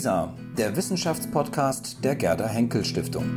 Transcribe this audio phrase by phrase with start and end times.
[0.00, 3.36] LISA, der Wissenschaftspodcast der Gerda Henkel Stiftung.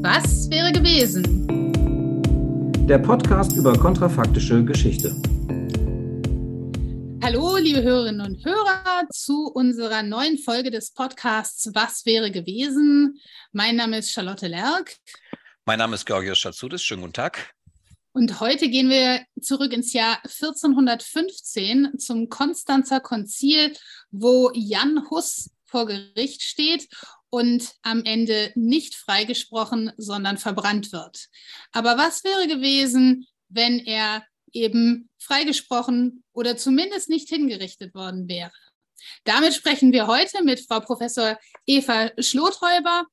[0.00, 1.22] Was wäre gewesen?
[2.88, 5.14] Der Podcast über kontrafaktische Geschichte.
[7.22, 13.20] Hallo, liebe Hörerinnen und Hörer, zu unserer neuen Folge des Podcasts Was wäre gewesen?
[13.52, 14.96] Mein Name ist Charlotte Lerck.
[15.66, 16.82] Mein Name ist Georgios Schatzoudis.
[16.82, 17.52] Schönen guten Tag.
[18.12, 23.72] Und heute gehen wir zurück ins Jahr 1415 zum Konstanzer Konzil,
[24.10, 26.88] wo Jan Hus vor Gericht steht
[27.30, 31.28] und am Ende nicht freigesprochen, sondern verbrannt wird.
[31.70, 38.50] Aber was wäre gewesen, wenn er eben freigesprochen oder zumindest nicht hingerichtet worden wäre?
[39.22, 43.06] Damit sprechen wir heute mit Frau Professor Eva Schlothäuber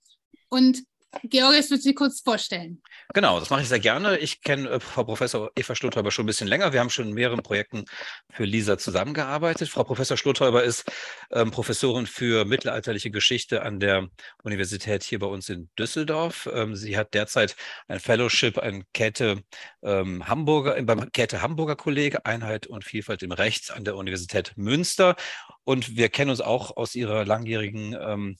[0.49, 0.83] und
[1.23, 2.81] Georgios wird Sie kurz vorstellen.
[3.13, 4.17] Genau, das mache ich sehr gerne.
[4.17, 6.73] Ich kenne äh, Frau Professor Eva Schlothäuber schon ein bisschen länger.
[6.73, 7.85] Wir haben schon in mehreren Projekten
[8.29, 9.69] für LISA zusammengearbeitet.
[9.69, 10.85] Frau Professor Schlothäuber ist
[11.31, 14.09] ähm, Professorin für mittelalterliche Geschichte an der
[14.43, 16.49] Universität hier bei uns in Düsseldorf.
[16.53, 17.55] Ähm, sie hat derzeit
[17.87, 19.41] ein Fellowship an Käthe
[19.83, 24.53] ähm, Hamburger, äh, beim Käthe Hamburger Kollege Einheit und Vielfalt im Recht an der Universität
[24.57, 25.15] Münster.
[25.63, 28.37] Und wir kennen uns auch aus ihrer langjährigen ähm,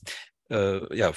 [0.50, 1.12] äh, ja,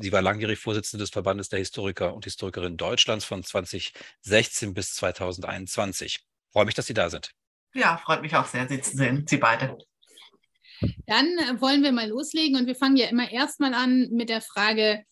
[0.00, 6.20] sie war langjährig Vorsitzende des Verbandes der Historiker und Historikerinnen Deutschlands von 2016 bis 2021.
[6.52, 7.30] Freue mich, dass Sie da sind.
[7.74, 9.76] Ja, freut mich auch sehr, Sie zu sehen, Sie beide.
[11.06, 14.40] Dann äh, wollen wir mal loslegen und wir fangen ja immer erstmal an mit der
[14.40, 15.04] Frage,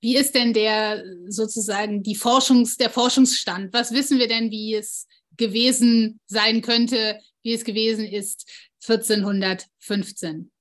[0.00, 3.72] wie ist denn der sozusagen die Forschungs, der Forschungsstand?
[3.72, 8.50] Was wissen wir denn, wie es gewesen sein könnte, wie es gewesen ist
[8.86, 10.51] 1415?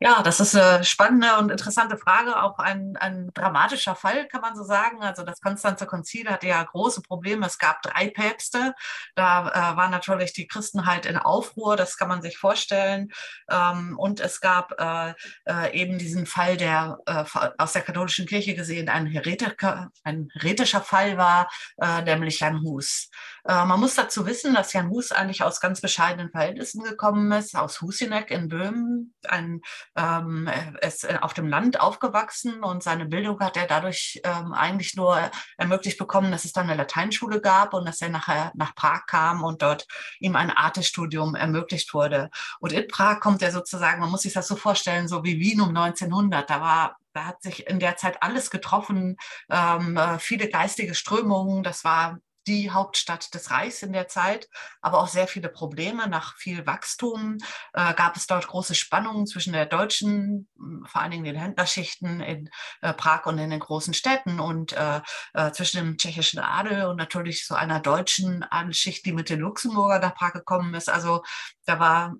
[0.00, 4.54] Ja, das ist eine spannende und interessante Frage, auch ein, ein dramatischer Fall, kann man
[4.54, 5.02] so sagen.
[5.02, 7.44] Also das Konstanzer Konzil hatte ja große Probleme.
[7.44, 8.74] Es gab drei Päpste.
[9.16, 13.08] Da äh, war natürlich die Christenheit in Aufruhr, das kann man sich vorstellen.
[13.50, 15.14] Ähm, und es gab äh,
[15.46, 17.24] äh, eben diesen Fall, der äh,
[17.58, 21.50] aus der katholischen Kirche gesehen ein, Heretiker, ein heretischer Fall war,
[21.82, 23.10] äh, nämlich Jan Hus.
[23.48, 27.56] Äh, man muss dazu wissen, dass Jan Hus eigentlich aus ganz bescheidenen Verhältnissen gekommen ist,
[27.56, 29.60] aus Husinek in Böhmen, ein
[29.98, 30.48] ähm,
[30.80, 35.18] ist äh, auf dem Land aufgewachsen und seine Bildung hat er dadurch ähm, eigentlich nur
[35.56, 39.42] ermöglicht bekommen, dass es dann eine Lateinschule gab und dass er nachher nach Prag kam
[39.42, 39.86] und dort
[40.20, 42.30] ihm ein Artestudium ermöglicht wurde.
[42.60, 45.60] Und in Prag kommt er sozusagen, man muss sich das so vorstellen, so wie Wien
[45.60, 46.48] um 1900.
[46.48, 49.16] Da war da hat sich in der Zeit alles getroffen,
[49.50, 51.64] ähm, äh, viele geistige Strömungen.
[51.64, 54.48] Das war die Hauptstadt des Reichs in der Zeit,
[54.80, 56.08] aber auch sehr viele Probleme.
[56.08, 57.38] Nach viel Wachstum
[57.74, 60.48] äh, gab es dort große Spannungen zwischen der deutschen,
[60.86, 62.50] vor allen Dingen den Händlerschichten in
[62.80, 65.00] äh, Prag und in den großen Städten und äh,
[65.34, 69.98] äh, zwischen dem tschechischen Adel und natürlich so einer deutschen Adelsschicht, die mit den Luxemburger
[69.98, 70.88] nach Prag gekommen ist.
[70.88, 71.22] Also
[71.66, 72.16] da war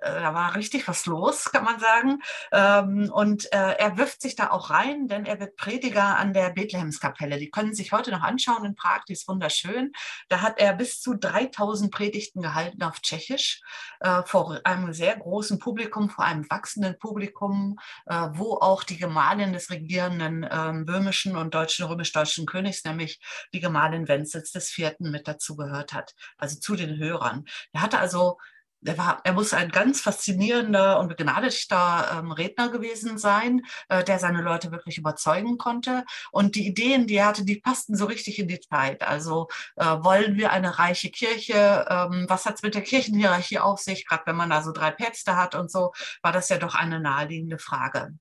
[0.00, 2.18] da war richtig was los, kann man sagen.
[2.52, 6.50] Ähm, und äh, er wirft sich da auch rein, denn er wird Prediger an der
[6.50, 7.38] Bethlehemskapelle.
[7.38, 9.92] Die können sich heute noch anschauen in Prag, die ist wunderschön.
[10.28, 13.60] Da hat er bis zu 3000 Predigten gehalten auf Tschechisch
[14.00, 19.70] äh, vor einem sehr großen Publikum, vor einem wachsenden Publikum, wo auch die Gemahlin des
[19.70, 23.20] regierenden ähm, böhmischen und deutschen römisch-deutschen Königs, nämlich
[23.52, 27.44] die Gemahlin Wenzels des Vierten, mit dazugehört hat, also zu den Hörern.
[27.72, 28.38] Er hatte also
[28.84, 34.18] er, war, er muss ein ganz faszinierender und begnadeter ähm, Redner gewesen sein, äh, der
[34.18, 36.04] seine Leute wirklich überzeugen konnte.
[36.32, 39.02] Und die Ideen, die er hatte, die passten so richtig in die Zeit.
[39.02, 41.86] Also äh, wollen wir eine reiche Kirche?
[41.88, 44.06] Ähm, was hat es mit der Kirchenhierarchie auf sich?
[44.06, 45.92] Gerade wenn man da so drei Päpste hat und so,
[46.22, 48.14] war das ja doch eine naheliegende Frage.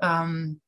[0.00, 0.60] Ähm,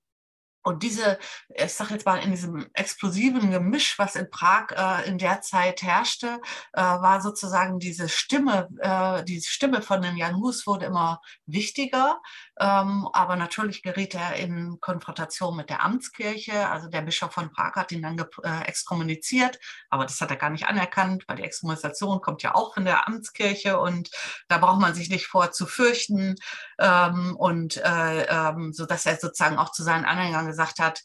[0.65, 1.19] und diese,
[1.55, 5.83] ich sage jetzt mal, in diesem explosiven Gemisch, was in Prag äh, in der Zeit
[5.83, 6.41] herrschte,
[6.73, 12.21] äh, war sozusagen diese Stimme, äh, die Stimme von dem Jan Hus wurde immer wichtiger.
[12.61, 16.69] Ähm, aber natürlich geriet er in Konfrontation mit der Amtskirche.
[16.69, 19.59] Also der Bischof von Prag hat ihn dann äh, exkommuniziert,
[19.91, 23.09] aber das hat er gar nicht anerkannt, weil die Exkommunikation kommt ja auch von der
[23.09, 24.11] Amtskirche und
[24.49, 26.37] da braucht man sich nicht vor zu fürchten.
[26.79, 31.03] Ähm, und äh, ähm, so dass er sozusagen auch zu seinen Anhängern gesagt hat,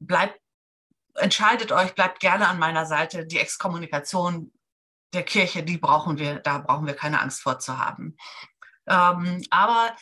[0.00, 0.40] bleibt,
[1.14, 3.26] entscheidet euch, bleibt gerne an meiner Seite.
[3.26, 4.52] Die Exkommunikation
[5.12, 8.16] der Kirche, die brauchen wir, da brauchen wir keine Angst vor zu haben.
[8.86, 9.94] Ähm, aber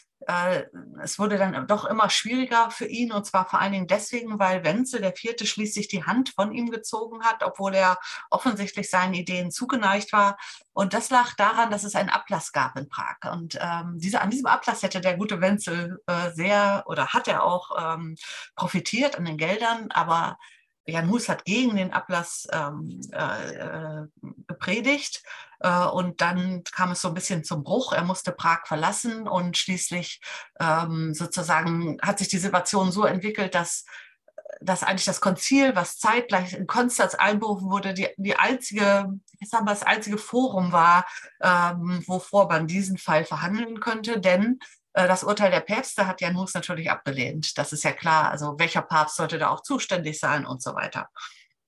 [1.03, 4.65] es wurde dann doch immer schwieriger für ihn und zwar vor allen Dingen deswegen, weil
[4.65, 9.51] Wenzel der Vierte schließlich die Hand von ihm gezogen hat, obwohl er offensichtlich seinen Ideen
[9.51, 10.39] zugeneigt war.
[10.73, 13.33] Und das lag daran, dass es einen Ablass gab in Prag.
[13.33, 17.43] Und ähm, diese, an diesem Ablass hätte der gute Wenzel äh, sehr oder hat er
[17.43, 18.17] auch ähm,
[18.57, 20.39] profitiert an den Geldern, aber
[20.91, 24.07] Jan Hus hat gegen den Ablass ähm, äh,
[24.47, 25.23] gepredigt
[25.63, 27.93] Äh, und dann kam es so ein bisschen zum Bruch.
[27.93, 30.21] Er musste Prag verlassen und schließlich
[30.59, 33.85] ähm, sozusagen hat sich die Situation so entwickelt, dass
[34.63, 39.07] dass eigentlich das Konzil, was zeitgleich in Konstanz einberufen wurde, die, die einzige,
[39.39, 41.07] ich sag mal, das einzige Forum war,
[41.41, 44.59] ähm, wovor man diesen Fall verhandeln könnte, denn
[44.93, 47.57] das Urteil der Päpste hat Jan Hus natürlich abgelehnt.
[47.59, 48.31] Das ist ja klar.
[48.31, 51.09] Also welcher Papst sollte da auch zuständig sein und so weiter.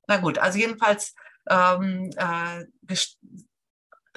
[0.09, 1.15] Na gut, also jedenfalls
[1.49, 2.65] ähm, äh,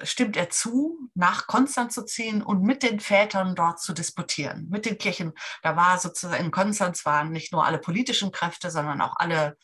[0.03, 4.85] stimmt er zu, nach Konstanz zu ziehen und mit den Vätern dort zu disputieren, mit
[4.85, 5.33] den Kirchen.
[5.61, 9.57] Da war sozusagen in Konstanz waren nicht nur alle politischen Kräfte, sondern auch alle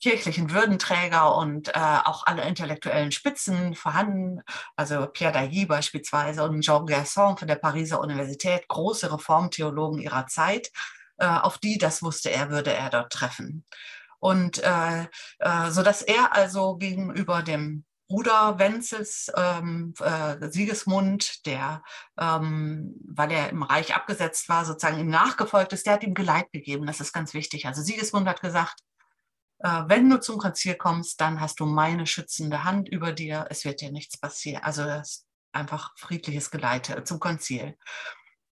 [0.00, 4.40] kirchlichen Würdenträger und äh, auch alle intellektuellen Spitzen vorhanden.
[4.76, 10.70] Also Pierre Dailly beispielsweise und Jean Gerson von der Pariser Universität, große Reformtheologen ihrer Zeit.
[11.18, 13.64] Äh, auf die, das wusste er, würde er dort treffen.
[14.18, 15.06] Und äh,
[15.38, 21.84] äh, so dass er also gegenüber dem Bruder Wenzels, ähm, äh, Sigismund, der,
[22.18, 26.50] ähm, weil er im Reich abgesetzt war, sozusagen ihm nachgefolgt ist, der hat ihm Geleit
[26.50, 26.86] gegeben.
[26.86, 27.66] Das ist ganz wichtig.
[27.66, 28.80] Also Sigismund hat gesagt,
[29.62, 33.46] wenn du zum Konzil kommst, dann hast du meine schützende Hand über dir.
[33.50, 34.62] Es wird dir nichts passieren.
[34.62, 37.76] Also das ist einfach friedliches Geleite zum Konzil.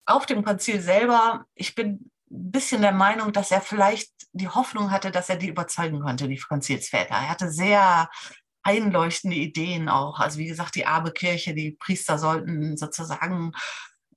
[0.05, 4.91] Auf dem Konzil selber, ich bin ein bisschen der Meinung, dass er vielleicht die Hoffnung
[4.91, 7.15] hatte, dass er die überzeugen konnte, die Konzilsväter.
[7.15, 8.09] Er hatte sehr
[8.63, 10.19] einleuchtende Ideen auch.
[10.19, 13.53] Also wie gesagt, die arme Kirche, die Priester sollten sozusagen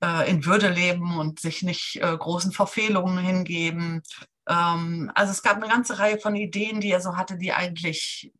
[0.01, 4.03] äh, in Würde leben und sich nicht äh, großen Verfehlungen hingeben.
[4.47, 8.31] Ähm, also es gab eine ganze Reihe von Ideen, die er so hatte, die eigentlich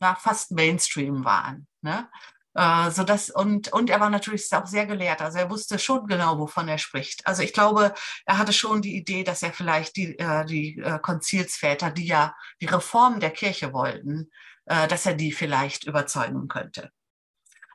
[0.00, 1.66] ja, fast Mainstream waren.
[1.82, 2.08] Ne?
[2.54, 5.20] Äh, so und, und er war natürlich auch sehr gelehrt.
[5.20, 7.26] Also er wusste schon genau, wovon er spricht.
[7.26, 7.94] Also ich glaube,
[8.26, 12.34] er hatte schon die Idee, dass er vielleicht die, äh, die äh, Konzilsväter, die ja
[12.60, 14.30] die Reform der Kirche wollten,
[14.66, 16.90] äh, dass er die vielleicht überzeugen könnte.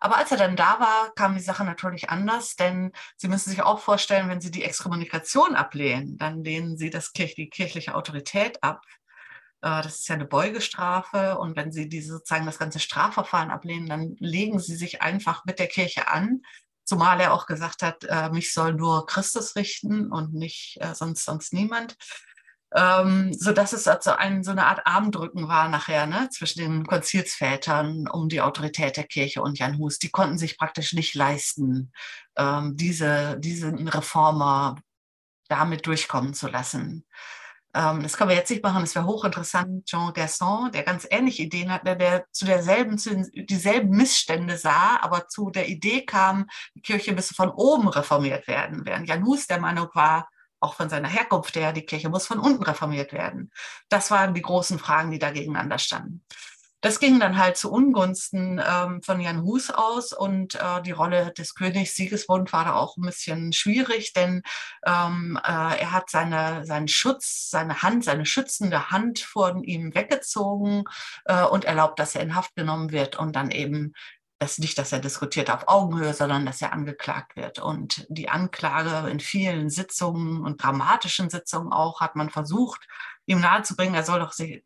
[0.05, 3.63] Aber als er dann da war, kam die Sache natürlich anders, denn Sie müssen sich
[3.63, 8.83] auch vorstellen, wenn Sie die Exkommunikation ablehnen, dann lehnen Sie das, die kirchliche Autorität ab.
[9.61, 11.39] Äh, das ist ja eine Beugestrafe.
[11.39, 15.57] Und wenn Sie diese, sozusagen das ganze Strafverfahren ablehnen, dann legen Sie sich einfach mit
[15.57, 16.43] der Kirche an.
[16.83, 21.51] Zumal er auch gesagt hat, äh, mich soll nur Christus richten und nicht sonst, sonst
[21.51, 21.97] niemand
[22.75, 26.85] ähm, so dass es also ein, so eine Art Armdrücken war nachher ne, zwischen den
[26.85, 29.97] Konzilsvätern um die Autorität der Kirche und Jan Hus.
[29.97, 31.93] Die konnten sich praktisch nicht leisten,
[32.35, 34.75] ähm, diese, diesen Reformer
[35.47, 37.05] damit durchkommen zu lassen.
[37.73, 39.85] Ähm, das können wir jetzt nicht machen, das wäre hochinteressant.
[39.85, 44.99] Jean Gasson, der ganz ähnliche Ideen hat, der, der zu derselben, zu dieselben Missstände sah,
[45.01, 49.47] aber zu der Idee kam, die Kirche müsse von oben reformiert werden, während Jan Hus
[49.47, 50.27] der Meinung war,
[50.59, 53.51] auch von seiner Herkunft her, die Kirche muss von unten reformiert werden.
[53.89, 56.23] Das waren die großen Fragen, die da gegeneinander standen.
[56.85, 61.33] Das ging dann halt zu Ungunsten ähm, von Jan Hus aus und äh, die Rolle
[61.33, 64.43] des Königs Sigismund war da auch ein bisschen schwierig, denn
[64.85, 65.49] ähm, äh,
[65.79, 70.83] er hat seine, seinen Schutz, seine Hand, seine schützende Hand von ihm weggezogen
[71.25, 73.93] äh, und erlaubt, dass er in Haft genommen wird und dann eben
[74.39, 77.59] das nicht, dass er diskutiert auf Augenhöhe, sondern dass er angeklagt wird.
[77.59, 82.85] Und die Anklage in vielen Sitzungen und dramatischen Sitzungen auch hat man versucht,
[83.25, 84.63] ihm nahezubringen, er soll doch sich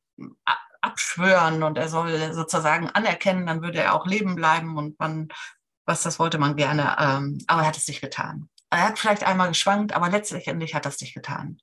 [0.82, 5.30] abschwören und er soll sozusagen anerkennen, dann würde er auch leben bleiben und man,
[5.86, 8.50] was das wollte man gerne, ähm, aber er hat es nicht getan.
[8.70, 11.60] Er hat vielleicht einmal geschwankt, aber letztendlich hat er es nicht getan.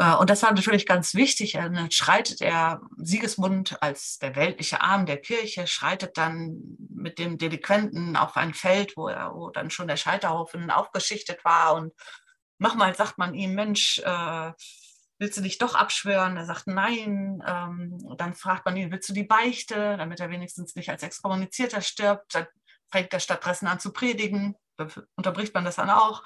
[0.00, 1.52] Äh, und das war natürlich ganz wichtig.
[1.52, 8.16] Dann schreitet er, Siegesmund als der weltliche Arm der Kirche, schreitet dann mit dem Delinquenten
[8.16, 11.74] auf ein Feld, wo, er, wo dann schon der Scheiterhaufen aufgeschichtet war.
[11.74, 11.92] Und
[12.58, 14.52] manchmal sagt man ihm, Mensch, äh,
[15.18, 16.38] willst du dich doch abschwören?
[16.38, 17.42] Er sagt nein.
[17.46, 21.82] Ähm, dann fragt man ihn, willst du die Beichte, damit er wenigstens nicht als Exkommunizierter
[21.82, 22.34] stirbt?
[22.34, 22.46] Dann
[22.90, 24.56] fängt er stattdessen an zu predigen.
[24.78, 26.22] Da unterbricht man das dann auch.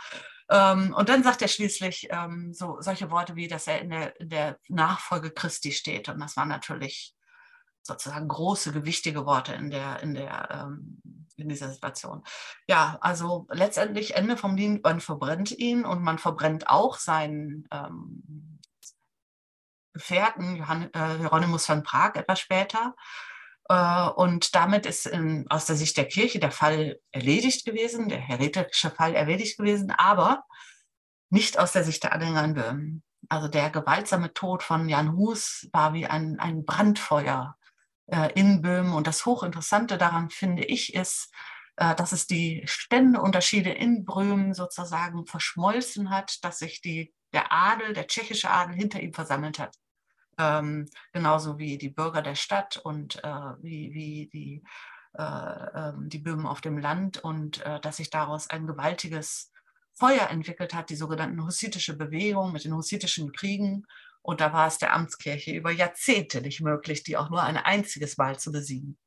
[0.50, 4.20] Ähm, und dann sagt er schließlich ähm, so solche Worte wie, dass er in der,
[4.20, 6.08] in der Nachfolge Christi steht.
[6.08, 7.14] Und das waren natürlich
[7.82, 11.00] sozusagen große, gewichtige Worte in, der, in, der, ähm,
[11.36, 12.24] in dieser Situation.
[12.66, 18.60] Ja, also letztendlich Ende vom Lied, man verbrennt ihn und man verbrennt auch seinen ähm,
[19.92, 22.94] Gefährten Johann, äh, Hieronymus von Prag etwas später.
[23.68, 28.20] Äh, und damit ist in, aus der Sicht der Kirche der Fall erledigt gewesen, der
[28.20, 30.44] heretische Fall erledigt gewesen, aber
[31.30, 33.02] nicht aus der Sicht der Anhänger in Böhmen.
[33.28, 37.56] Also der gewaltsame Tod von Jan Hus war wie ein, ein Brandfeuer
[38.06, 38.92] äh, in Böhmen.
[38.92, 41.32] Und das Hochinteressante daran, finde ich, ist,
[41.76, 47.94] äh, dass es die Ständeunterschiede in Böhmen sozusagen verschmolzen hat, dass sich die, der Adel,
[47.94, 49.74] der tschechische Adel hinter ihm versammelt hat
[50.38, 54.62] ähm, genauso wie die Bürger der Stadt und äh, wie, wie die
[55.16, 59.52] äh, ähm, die Böhmen auf dem Land und äh, dass sich daraus ein gewaltiges
[59.92, 63.86] Feuer entwickelt hat, die sogenannten hussitische Bewegung mit den hussitischen Kriegen.
[64.22, 68.16] Und da war es der Amtskirche über Jahrzehnte nicht möglich, die auch nur ein einziges
[68.16, 68.98] Mal zu besiegen.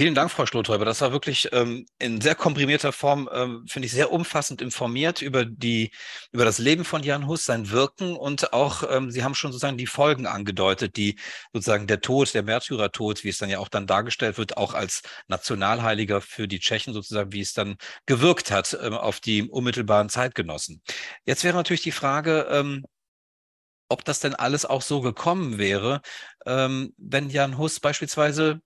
[0.00, 0.86] Vielen Dank, Frau Schlothäuber.
[0.86, 5.44] Das war wirklich ähm, in sehr komprimierter Form, ähm, finde ich, sehr umfassend informiert über
[5.44, 5.90] die,
[6.32, 9.76] über das Leben von Jan Hus, sein Wirken und auch, ähm, Sie haben schon sozusagen
[9.76, 11.18] die Folgen angedeutet, die
[11.52, 15.02] sozusagen der Tod, der Märtyrertod, wie es dann ja auch dann dargestellt wird, auch als
[15.28, 17.76] Nationalheiliger für die Tschechen sozusagen, wie es dann
[18.06, 20.80] gewirkt hat ähm, auf die unmittelbaren Zeitgenossen.
[21.26, 22.86] Jetzt wäre natürlich die Frage, ähm,
[23.90, 26.00] ob das denn alles auch so gekommen wäre,
[26.46, 28.62] ähm, wenn Jan Hus beispielsweise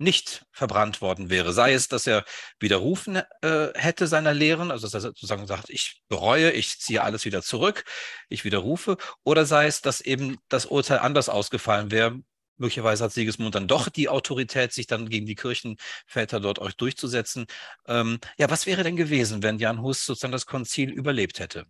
[0.00, 1.52] nicht verbrannt worden wäre.
[1.52, 2.24] Sei es, dass er
[2.58, 7.24] widerrufen äh, hätte seiner Lehren, also dass er sozusagen sagt, ich bereue, ich ziehe alles
[7.24, 7.84] wieder zurück,
[8.28, 12.18] ich widerrufe, oder sei es, dass eben das Urteil anders ausgefallen wäre.
[12.56, 17.46] Möglicherweise hat Sigismund dann doch die Autorität, sich dann gegen die Kirchenväter dort euch durchzusetzen.
[17.86, 21.66] Ähm, ja, was wäre denn gewesen, wenn Jan Hus sozusagen das Konzil überlebt hätte?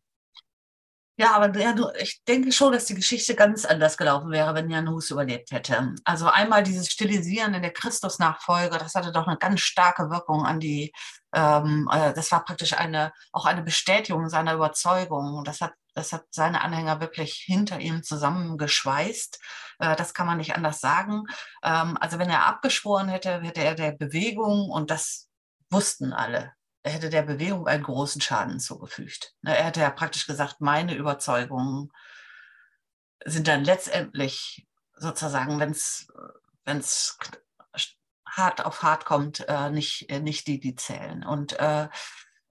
[1.20, 4.70] Ja, aber ja, du, ich denke schon, dass die Geschichte ganz anders gelaufen wäre, wenn
[4.70, 5.94] Jan Hus überlebt hätte.
[6.02, 10.60] Also einmal dieses Stilisieren in der Christusnachfolge, das hatte doch eine ganz starke Wirkung an
[10.60, 10.94] die,
[11.34, 15.44] ähm, äh, das war praktisch eine, auch eine Bestätigung seiner Überzeugung.
[15.44, 19.40] Das hat, das hat seine Anhänger wirklich hinter ihm zusammengeschweißt.
[19.80, 21.24] Äh, das kann man nicht anders sagen.
[21.62, 25.28] Ähm, also wenn er abgeschworen hätte, hätte er der Bewegung, und das
[25.68, 29.34] wussten alle, hätte der Bewegung einen großen Schaden zugefügt.
[29.42, 31.90] Ne, er hätte ja praktisch gesagt, meine Überzeugungen
[33.24, 37.18] sind dann letztendlich sozusagen, wenn es
[38.26, 41.24] hart auf hart kommt, äh, nicht, nicht die, die zählen.
[41.24, 41.88] Und äh,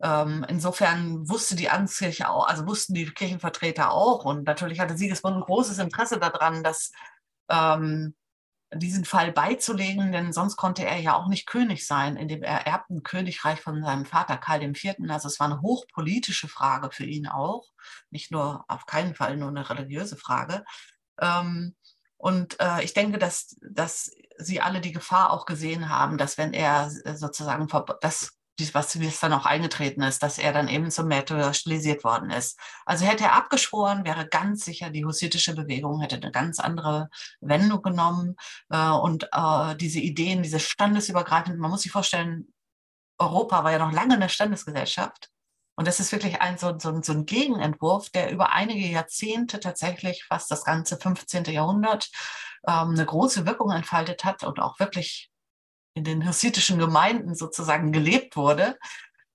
[0.01, 5.37] ähm, insofern wusste die Amtskirche auch, also wussten die Kirchenvertreter auch und natürlich hatte Siegesmund
[5.37, 6.91] ein großes Interesse daran, dass
[7.49, 8.15] ähm,
[8.73, 13.03] diesen Fall beizulegen, denn sonst konnte er ja auch nicht König sein in dem ererbten
[13.03, 14.95] Königreich von seinem Vater Karl IV.
[15.09, 17.65] Also es war eine hochpolitische Frage für ihn auch,
[18.11, 20.63] nicht nur auf keinen Fall nur eine religiöse Frage.
[21.19, 21.75] Ähm,
[22.17, 26.53] und äh, ich denke, dass, dass sie alle die Gefahr auch gesehen haben, dass wenn
[26.53, 27.67] er sozusagen
[28.01, 28.38] das
[28.73, 32.29] was, wie es dann auch eingetreten ist, dass er dann eben zum Märtyrer stilisiert worden
[32.29, 32.59] ist.
[32.85, 37.09] Also hätte er abgeschworen, wäre ganz sicher die hussitische Bewegung hätte eine ganz andere
[37.41, 38.35] Wendung genommen
[38.69, 42.53] äh, und äh, diese Ideen, diese standesübergreifenden, man muss sich vorstellen,
[43.17, 45.29] Europa war ja noch lange eine Standesgesellschaft.
[45.75, 50.25] Und das ist wirklich ein so, so, so ein Gegenentwurf, der über einige Jahrzehnte tatsächlich,
[50.25, 51.45] fast das ganze 15.
[51.45, 52.09] Jahrhundert,
[52.67, 55.31] ähm, eine große Wirkung entfaltet hat und auch wirklich
[55.93, 58.77] in den hussitischen Gemeinden sozusagen gelebt wurde.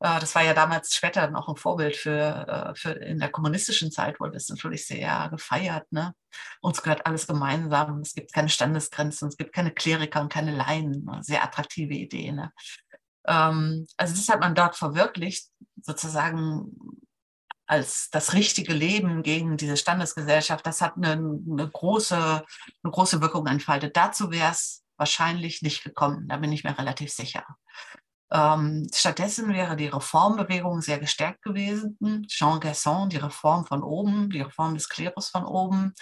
[0.00, 3.90] Äh, das war ja damals später noch ein Vorbild für, äh, für in der kommunistischen
[3.90, 5.90] Zeit wurde es natürlich sehr gefeiert.
[5.92, 6.14] Ne?
[6.60, 8.00] Uns gehört alles gemeinsam.
[8.00, 11.08] Es gibt keine Standesgrenzen, es gibt keine Kleriker und keine Laien.
[11.22, 12.32] Sehr attraktive Idee.
[12.32, 12.52] Ne?
[13.26, 15.48] Ähm, also das hat man dort verwirklicht,
[15.82, 16.76] sozusagen
[17.66, 20.66] als das richtige Leben gegen diese Standesgesellschaft.
[20.66, 23.96] Das hat eine, eine große, eine große Wirkung entfaltet.
[23.96, 26.28] Dazu wäre es wahrscheinlich nicht gekommen.
[26.28, 27.44] Da bin ich mir relativ sicher.
[28.32, 31.96] Ähm, stattdessen wäre die Reformbewegung sehr gestärkt gewesen.
[32.26, 35.94] Jean Gasson, die Reform von oben, die Reform des Klerus von oben.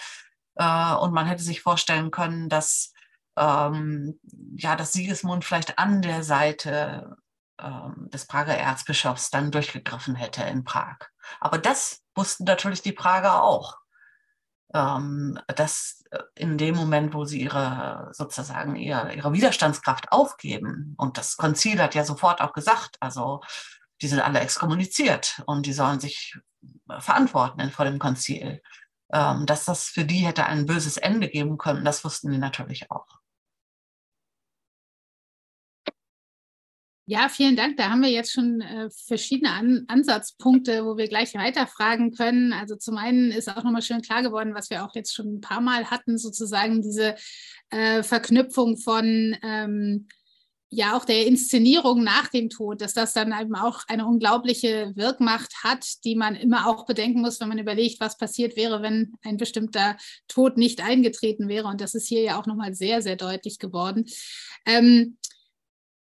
[0.55, 2.93] Äh, und man hätte sich vorstellen können, dass,
[3.37, 4.19] ähm,
[4.57, 7.17] ja, dass Siegesmund vielleicht an der Seite
[7.59, 10.97] ähm, des Prager Erzbischofs dann durchgegriffen hätte in Prag.
[11.39, 13.77] Aber das wussten natürlich die Prager auch
[14.73, 21.17] ähm, dass äh, in dem Moment, wo sie ihre sozusagen ihre, ihre Widerstandskraft aufgeben, und
[21.17, 23.41] das Konzil hat ja sofort auch gesagt, also
[24.01, 26.37] die sind alle exkommuniziert und die sollen sich
[26.89, 28.61] äh, verantworten vor dem Konzil,
[29.13, 32.89] ähm, dass das für die hätte ein böses Ende geben können, das wussten die natürlich
[32.91, 33.22] auch.
[37.05, 37.75] Ja, vielen Dank.
[37.75, 42.53] Da haben wir jetzt schon äh, verschiedene An Ansatzpunkte, wo wir gleich weiterfragen können.
[42.53, 45.41] Also zum einen ist auch nochmal schön klar geworden, was wir auch jetzt schon ein
[45.41, 47.15] paar Mal hatten, sozusagen diese
[47.71, 50.07] äh, Verknüpfung von ähm,
[50.69, 55.53] ja auch der Inszenierung nach dem Tod, dass das dann eben auch eine unglaubliche Wirkmacht
[55.63, 59.37] hat, die man immer auch bedenken muss, wenn man überlegt, was passiert wäre, wenn ein
[59.37, 61.67] bestimmter Tod nicht eingetreten wäre.
[61.67, 64.05] Und das ist hier ja auch nochmal sehr, sehr deutlich geworden.
[64.65, 65.17] Ähm,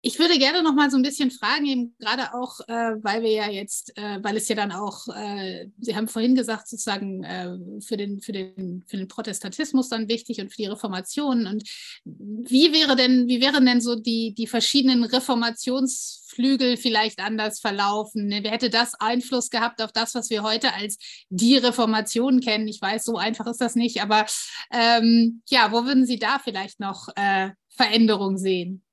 [0.01, 3.31] ich würde gerne noch mal so ein bisschen fragen, eben gerade auch, äh, weil wir
[3.31, 7.57] ja jetzt, äh, weil es ja dann auch, äh, Sie haben vorhin gesagt, sozusagen äh,
[7.81, 11.47] für, den, für, den, für den Protestantismus dann wichtig und für die Reformation.
[11.47, 11.63] Und
[12.05, 18.27] wie wäre denn, wie wären denn so die, die verschiedenen Reformations Flügel vielleicht anders verlaufen?
[18.27, 18.41] Ne?
[18.45, 20.97] Hätte das Einfluss gehabt auf das, was wir heute als
[21.29, 22.69] die Reformation kennen?
[22.69, 24.25] Ich weiß, so einfach ist das nicht, aber
[24.71, 28.83] ähm, ja, wo würden Sie da vielleicht noch äh, Veränderungen sehen?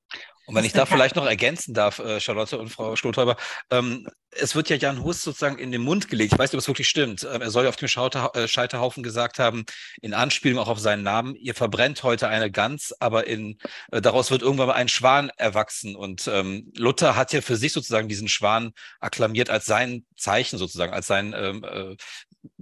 [0.46, 3.36] Und wenn ich da vielleicht noch ergänzen darf, äh, Charlotte und Frau Stolthäuber,
[3.70, 4.06] ähm,
[4.40, 6.32] es wird ja Jan Hus sozusagen in den Mund gelegt.
[6.32, 7.26] Ich weiß nicht, ob es wirklich stimmt.
[7.30, 9.64] Ähm, er soll ja auf dem äh, Scheiterhaufen gesagt haben,
[10.00, 13.58] in Anspielung auch auf seinen Namen, ihr verbrennt heute eine Gans, aber in,
[13.92, 15.96] äh, daraus wird irgendwann mal ein Schwan erwachsen.
[15.96, 20.92] Und ähm, Luther hat ja für sich sozusagen diesen Schwan akklamiert als sein Zeichen sozusagen,
[20.92, 21.96] als sein ähm, äh,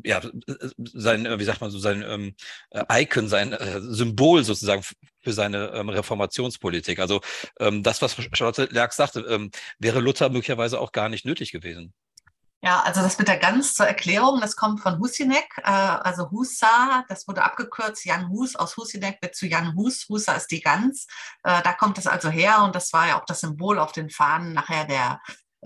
[0.02, 0.20] ja,
[0.78, 2.34] sein, wie sagt man so, sein ähm,
[2.70, 4.82] äh, Icon, sein äh, Symbol sozusagen
[5.24, 6.98] für seine ähm, Reformationspolitik.
[6.98, 7.20] Also
[7.58, 11.63] ähm, das, was Charlotte Lerck sagte, ähm, wäre Luther möglicherweise auch gar nicht nötig gewesen.
[12.62, 17.04] Ja, also das mit der Gans zur Erklärung, das kommt von Husinek, äh, also Husa,
[17.10, 21.06] das wurde abgekürzt, Jan Hus, aus Husinek wird zu Jan Hus, Husa ist die Gans,
[21.42, 24.08] äh, da kommt es also her und das war ja auch das Symbol auf den
[24.08, 25.20] Fahnen nachher der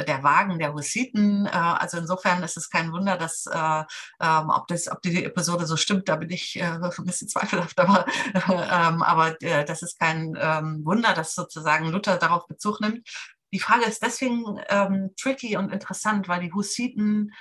[0.07, 1.47] der Wagen der Hussiten.
[1.47, 3.85] Äh, also insofern ist es kein Wunder, dass äh,
[4.21, 7.79] ähm, ob, das, ob die Episode so stimmt, da bin ich äh, ein bisschen zweifelhaft,
[7.79, 13.09] aber, ähm, aber das ist kein ähm, Wunder, dass sozusagen Luther darauf Bezug nimmt.
[13.53, 17.33] Die Frage ist deswegen ähm, tricky und interessant, weil die Hussiten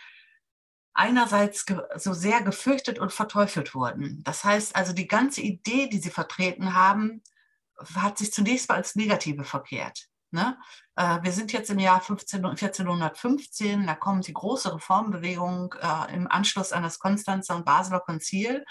[0.93, 4.23] einerseits so sehr gefürchtet und verteufelt wurden.
[4.23, 7.21] Das heißt also, die ganze Idee, die sie vertreten haben,
[7.95, 10.06] hat sich zunächst mal als negative verkehrt.
[10.31, 10.57] Ne?
[10.95, 16.29] Äh, wir sind jetzt im Jahr 15, 1415, da kommt die große Reformbewegung äh, im
[16.29, 18.65] Anschluss an das Konstanzer und Basler Konzil,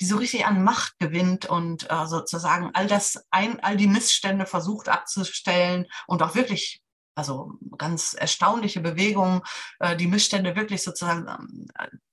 [0.00, 4.46] die so richtig an Macht gewinnt und äh, sozusagen all das, ein, all die Missstände
[4.46, 6.82] versucht abzustellen und auch wirklich
[7.14, 9.42] also ganz erstaunliche Bewegungen,
[9.80, 11.68] äh, die Missstände wirklich sozusagen ähm,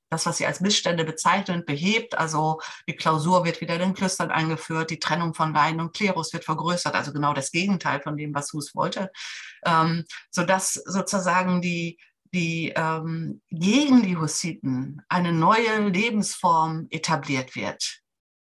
[0.10, 2.18] das, was sie als Missstände bezeichnen, behebt.
[2.18, 6.34] Also die Klausur wird wieder in den Klöstern eingeführt, die Trennung von Laien und Klerus
[6.34, 9.12] wird vergrößert, also genau das Gegenteil von dem, was Hus wollte,
[9.66, 12.00] ähm, sodass sozusagen die,
[12.34, 18.02] die ähm, gegen die Hussiten eine neue Lebensform etabliert wird.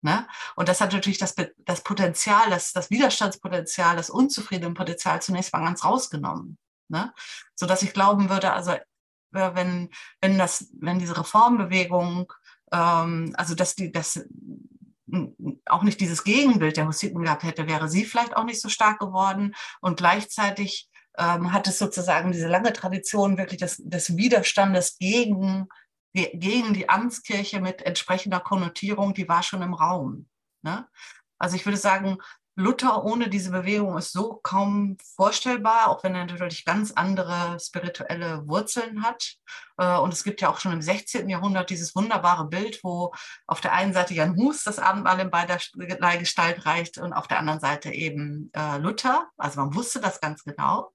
[0.03, 0.27] Ne?
[0.55, 5.83] Und das hat natürlich das, das Potenzial, das, das Widerstandspotenzial, das Unzufriedenenpotenzial zunächst mal ganz
[5.83, 6.57] rausgenommen.
[6.89, 7.13] Ne?
[7.55, 8.75] Sodass ich glauben würde, also
[9.31, 9.89] wenn,
[10.21, 12.31] wenn, das, wenn diese Reformbewegung,
[12.71, 14.25] ähm, also dass die, das
[15.65, 18.99] auch nicht dieses Gegenbild der Hussiten gehabt hätte, wäre sie vielleicht auch nicht so stark
[18.99, 19.53] geworden.
[19.81, 25.67] Und gleichzeitig ähm, hat es sozusagen diese lange Tradition wirklich des, des Widerstandes gegen,
[26.13, 30.27] gegen die Amtskirche mit entsprechender Konnotierung, die war schon im Raum.
[30.61, 30.87] Ne?
[31.37, 32.17] Also ich würde sagen,
[32.55, 38.45] Luther ohne diese Bewegung ist so kaum vorstellbar, auch wenn er natürlich ganz andere spirituelle
[38.47, 39.35] Wurzeln hat.
[39.77, 41.29] Äh, und es gibt ja auch schon im 16.
[41.29, 43.13] Jahrhundert dieses wunderbare Bild, wo
[43.47, 47.39] auf der einen Seite Jan Hus das Abendmahl in beiderlei Gestalt reicht und auf der
[47.39, 49.29] anderen Seite eben äh, Luther.
[49.37, 50.91] Also man wusste das ganz genau.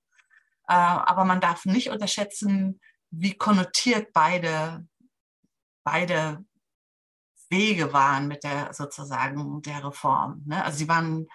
[0.68, 4.86] Äh, aber man darf nicht unterschätzen, wie konnotiert beide,
[5.84, 6.44] beide
[7.50, 10.42] Wege waren mit der sozusagen der Reform.
[10.46, 10.64] Ne?
[10.64, 11.26] Also sie waren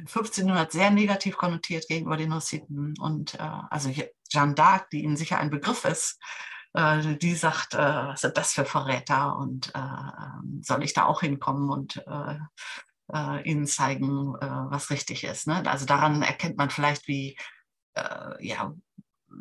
[0.00, 3.38] 1500 sehr negativ konnotiert gegenüber den Hussiten und äh,
[3.70, 3.90] also
[4.28, 6.18] Jeanne d'Arc, die ihnen sicher ein Begriff ist,
[6.74, 11.04] äh, die sagt, äh, was sind das für Verräter und äh, ähm, soll ich da
[11.04, 12.38] auch hinkommen und äh,
[13.12, 15.46] äh, ihnen zeigen, was richtig ist.
[15.46, 15.62] Ne?
[15.66, 17.36] Also daran erkennt man vielleicht, wie
[18.40, 18.72] ja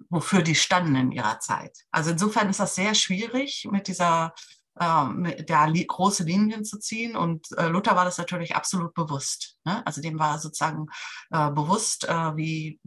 [0.10, 1.86] wofür die standen in ihrer Zeit.
[1.92, 4.34] Also insofern ist das sehr schwierig mit dieser
[4.80, 7.16] ähm, li große Linien zu ziehen.
[7.16, 9.58] Und äh, Luther war das natürlich absolut bewusst.
[9.66, 9.86] Ne?
[9.86, 10.88] Also dem war sozusagen
[11.32, 12.80] äh, bewusst, äh, wie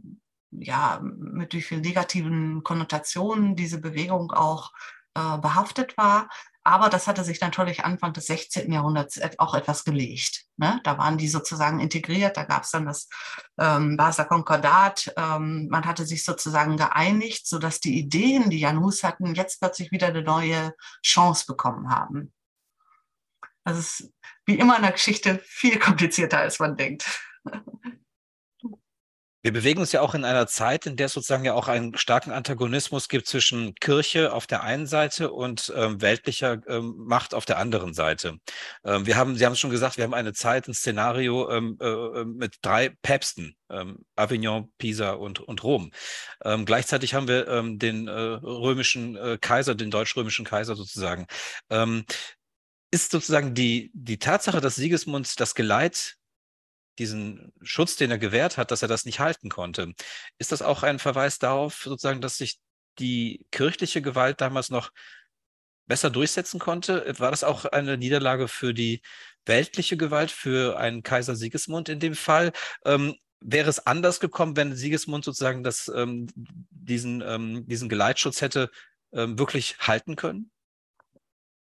[0.51, 4.71] ja, mit wie vielen negativen Konnotationen diese Bewegung auch
[5.13, 6.29] behaftet war.
[6.65, 8.71] Aber das hatte sich natürlich Anfang des 16.
[8.71, 10.45] Jahrhunderts auch etwas gelegt.
[10.57, 10.81] Ne?
[10.83, 13.07] Da waren die sozusagen integriert, da gab es dann das
[13.59, 15.13] ähm, Basler Konkordat.
[15.15, 19.91] Ähm, man hatte sich sozusagen geeinigt, sodass die Ideen, die Jan Hus hatten, jetzt plötzlich
[19.91, 20.73] wieder eine neue
[21.03, 22.33] Chance bekommen haben.
[23.63, 24.11] Das ist
[24.47, 27.05] wie immer in der Geschichte viel komplizierter, als man denkt.
[29.45, 31.95] Wir bewegen uns ja auch in einer Zeit, in der es sozusagen ja auch einen
[31.95, 37.45] starken Antagonismus gibt zwischen Kirche auf der einen Seite und ähm, weltlicher ähm, Macht auf
[37.45, 38.39] der anderen Seite.
[38.83, 41.77] Ähm, wir haben, Sie haben es schon gesagt, wir haben eine Zeit, ein Szenario ähm,
[41.79, 45.91] äh, äh, mit drei Päpsten, ähm, Avignon, Pisa und, und Rom.
[46.43, 47.45] Ähm, gleichzeitig haben wir
[47.77, 51.27] den äh, römischen äh, Kaiser, den deutsch-römischen Kaiser sozusagen.
[52.89, 56.17] ist sozusagen die, die Tatsache, dass Sigismund das Geleit
[56.99, 59.93] diesen Schutz, den er gewährt hat, dass er das nicht halten konnte.
[60.37, 62.59] Ist das auch ein Verweis darauf, sozusagen, dass sich
[62.99, 64.91] die kirchliche Gewalt damals noch
[65.87, 67.13] besser durchsetzen konnte?
[67.19, 69.01] War das auch eine Niederlage für die
[69.45, 72.51] weltliche Gewalt, für einen Kaiser Sigismund in dem Fall?
[72.85, 76.27] Ähm, wäre es anders gekommen, wenn Sigismund sozusagen das, ähm,
[76.71, 78.71] diesen, ähm, diesen Geleitschutz hätte
[79.13, 80.51] ähm, wirklich halten können?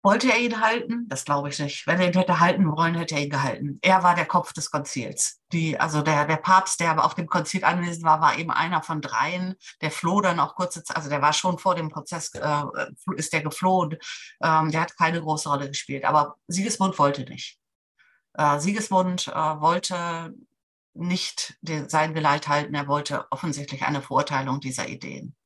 [0.03, 1.07] Wollte er ihn halten?
[1.09, 1.87] Das glaube ich nicht.
[1.87, 3.79] Wenn er ihn hätte halten wollen, hätte er ihn gehalten.
[3.83, 5.41] Er war der Kopf des Konzils.
[5.53, 8.83] Die, also der, der Papst, der aber auf dem Konzil anwesend war, war eben einer
[8.83, 9.57] von dreien.
[9.83, 12.63] Der floh dann auch kurze Zeit, also der war schon vor dem Prozess, äh,
[13.17, 13.99] ist der geflohen.
[14.43, 16.07] Ähm, der hat keine große Rolle gespielt.
[16.07, 17.59] Aber Sigismund wollte nicht.
[18.35, 20.35] Äh, Sigismund äh, wollte
[20.95, 22.75] nicht den, sein Geleit halten.
[22.75, 25.37] Er wollte offensichtlich eine Verurteilung dieser Ideen.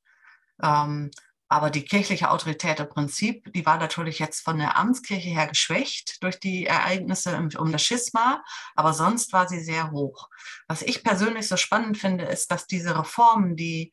[0.63, 1.11] Ähm,
[1.49, 6.23] aber die kirchliche Autorität im Prinzip, die war natürlich jetzt von der Amtskirche her geschwächt
[6.23, 8.43] durch die Ereignisse um das Schisma,
[8.75, 10.29] aber sonst war sie sehr hoch.
[10.69, 13.93] Was ich persönlich so spannend finde, ist, dass diese Reformen, die,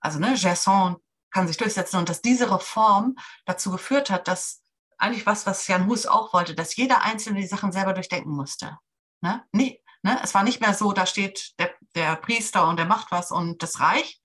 [0.00, 0.96] also ne, Gerson
[1.30, 4.62] kann sich durchsetzen und dass diese Reform dazu geführt hat, dass
[4.98, 8.78] eigentlich was, was Jan Hus auch wollte, dass jeder Einzelne die Sachen selber durchdenken musste.
[9.22, 9.44] Ne?
[9.52, 10.20] Nee, ne?
[10.22, 13.62] Es war nicht mehr so, da steht der, der Priester und der macht was und
[13.62, 14.19] das reicht,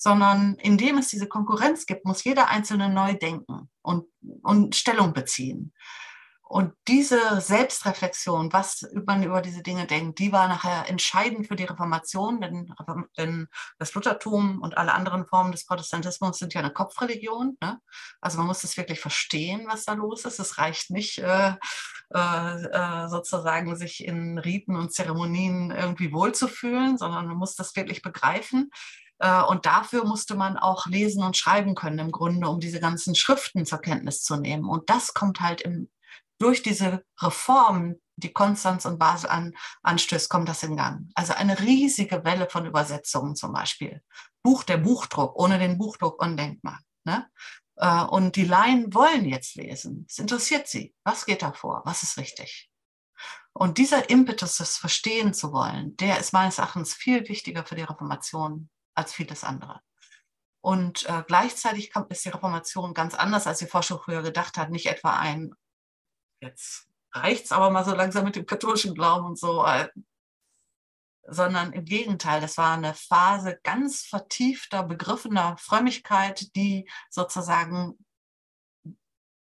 [0.00, 4.06] sondern indem es diese Konkurrenz gibt, muss jeder Einzelne neu denken und,
[4.42, 5.74] und Stellung beziehen.
[6.42, 11.64] Und diese Selbstreflexion, was man über diese Dinge denkt, die war nachher entscheidend für die
[11.64, 12.74] Reformation, denn,
[13.16, 13.46] denn
[13.78, 17.56] das Luthertum und alle anderen Formen des Protestantismus sind ja eine Kopfreligion.
[17.62, 17.78] Ne?
[18.20, 20.40] Also man muss das wirklich verstehen, was da los ist.
[20.40, 21.54] Es reicht nicht äh,
[22.12, 28.02] äh, äh sozusagen, sich in Riten und Zeremonien irgendwie wohlzufühlen, sondern man muss das wirklich
[28.02, 28.72] begreifen.
[29.20, 33.14] Äh, und dafür musste man auch lesen und schreiben können im Grunde, um diese ganzen
[33.14, 34.68] Schriften zur Kenntnis zu nehmen.
[34.68, 35.88] Und das kommt halt im,
[36.38, 41.10] durch diese Reform, die Konstanz und Basel an, anstößt, kommt das in Gang.
[41.14, 44.02] Also eine riesige Welle von Übersetzungen zum Beispiel.
[44.42, 46.80] Buch, der Buchdruck, ohne den Buchdruck undenkbar.
[47.04, 47.28] Ne?
[47.76, 50.06] Äh, und die Laien wollen jetzt lesen.
[50.08, 50.94] Es interessiert sie.
[51.04, 51.82] Was geht da vor?
[51.84, 52.70] Was ist richtig?
[53.52, 57.82] Und dieser Impetus, das verstehen zu wollen, der ist meines Erachtens viel wichtiger für die
[57.82, 59.80] Reformation als vieles andere.
[60.62, 64.70] Und äh, gleichzeitig kommt, ist die Reformation ganz anders, als die Forschung früher gedacht hat.
[64.70, 65.54] Nicht etwa ein,
[66.40, 69.88] jetzt reicht es aber mal so langsam mit dem katholischen Glauben und so, äh,
[71.26, 78.04] sondern im Gegenteil, das war eine Phase ganz vertiefter, begriffener Frömmigkeit, die sozusagen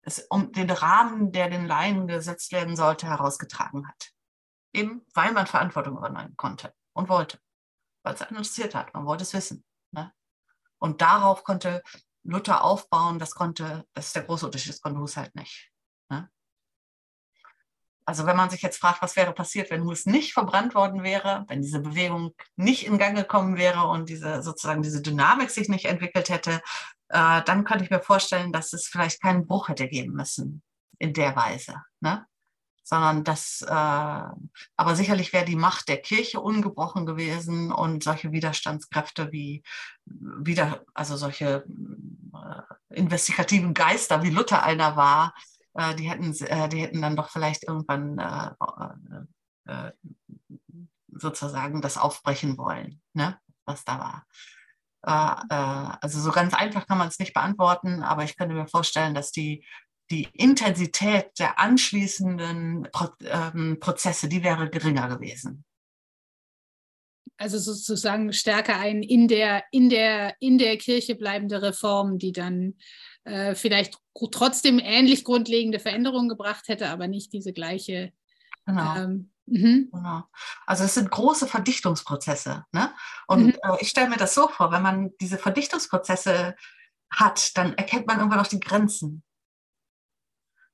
[0.02, 4.12] es um den Rahmen, der den Laien gesetzt werden sollte, herausgetragen hat.
[4.74, 7.40] Eben weil man Verantwortung übernehmen konnte und wollte
[8.04, 8.94] weil es einen interessiert hat.
[8.94, 9.64] Man wollte es wissen.
[9.92, 10.12] Ne?
[10.78, 11.84] Und darauf konnte
[12.24, 13.20] Luther aufbauen.
[13.20, 15.72] Das konnte, das ist der große Unterschied, das konnte Hus halt nicht.
[16.10, 16.30] Ne?
[18.06, 21.46] Also wenn man sich jetzt fragt, was wäre passiert, wenn Hus nicht verbrannt worden wäre,
[21.48, 25.86] wenn diese Bewegung nicht in Gang gekommen wäre und diese sozusagen diese Dynamik sich nicht
[25.86, 26.62] entwickelt hätte,
[27.10, 30.64] äh, dann könnte ich mir vorstellen, dass es vielleicht keinen Bruch hätte geben müssen
[30.98, 31.84] in der Weise.
[32.00, 32.26] Ne?
[32.90, 39.32] Sondern das, äh, aber sicherlich wäre die Macht der Kirche ungebrochen gewesen und solche Widerstandskräfte
[39.32, 39.62] wie
[40.06, 41.66] wieder, also solche
[42.34, 45.36] äh, investigativen Geister, wie Luther einer war,
[45.76, 49.92] äh, die hätten, äh, die hätten dann doch vielleicht irgendwann äh, äh,
[51.10, 54.26] sozusagen das aufbrechen wollen, ne, was da war.
[55.02, 59.32] Also so ganz einfach kann man es nicht beantworten, aber ich könnte mir vorstellen, dass
[59.32, 59.66] die
[60.12, 65.64] die Intensität der anschließenden Pro ähm, Prozesse, die wäre geringer gewesen.
[67.38, 72.76] Also sozusagen stärker ein in der, in der, in der Kirche bleibende Reform, die dann
[73.24, 73.98] äh, vielleicht
[74.32, 78.12] trotzdem ähnlich grundlegende Veränderungen gebracht hätte, aber nicht diese gleiche.
[78.66, 78.96] Genau.
[78.98, 79.90] Ähm, mhm.
[79.92, 80.24] genau.
[80.66, 82.66] Also es sind große Verdichtungsprozesse.
[82.74, 82.92] Ne?
[83.28, 83.58] Und mhm.
[83.64, 86.56] äh, ich stelle mir das so vor, wenn man diese Verdichtungsprozesse
[87.10, 89.24] hat, dann erkennt man irgendwann auch die Grenzen.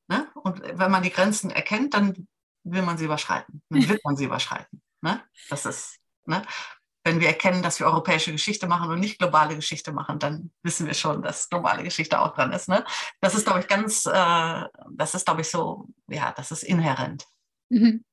[0.07, 0.27] Ne?
[0.35, 2.27] Und wenn man die Grenzen erkennt, dann
[2.63, 3.61] will man sie überschreiten.
[3.69, 4.81] Dann wird man sie überschreiten.
[5.01, 5.21] Ne?
[5.49, 6.43] Das ist, ne?
[7.03, 10.87] Wenn wir erkennen, dass wir europäische Geschichte machen und nicht globale Geschichte machen, dann wissen
[10.87, 12.67] wir schon, dass globale Geschichte auch dran ist.
[12.67, 12.83] Ne?
[13.21, 17.25] Das ist, glaube ich, ganz, äh, das ist, glaube ich, so, ja, das ist inhärent.
[17.69, 18.03] Mhm.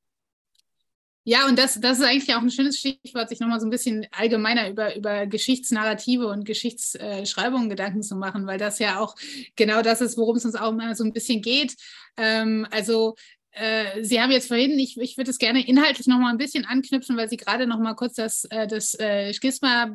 [1.25, 4.07] Ja, und das, das ist eigentlich auch ein schönes Stichwort, sich nochmal so ein bisschen
[4.11, 9.15] allgemeiner über, über Geschichtsnarrative und Geschichtsschreibungen Gedanken zu machen, weil das ja auch
[9.55, 11.77] genau das ist, worum es uns auch mal so ein bisschen geht.
[12.17, 13.15] Ähm, also
[13.53, 17.17] äh, Sie haben jetzt vorhin, ich, ich würde es gerne inhaltlich nochmal ein bisschen anknüpfen,
[17.17, 19.95] weil Sie gerade nochmal kurz das, äh, das äh, Schisma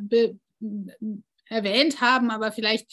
[1.50, 2.90] erwähnt haben, aber vielleicht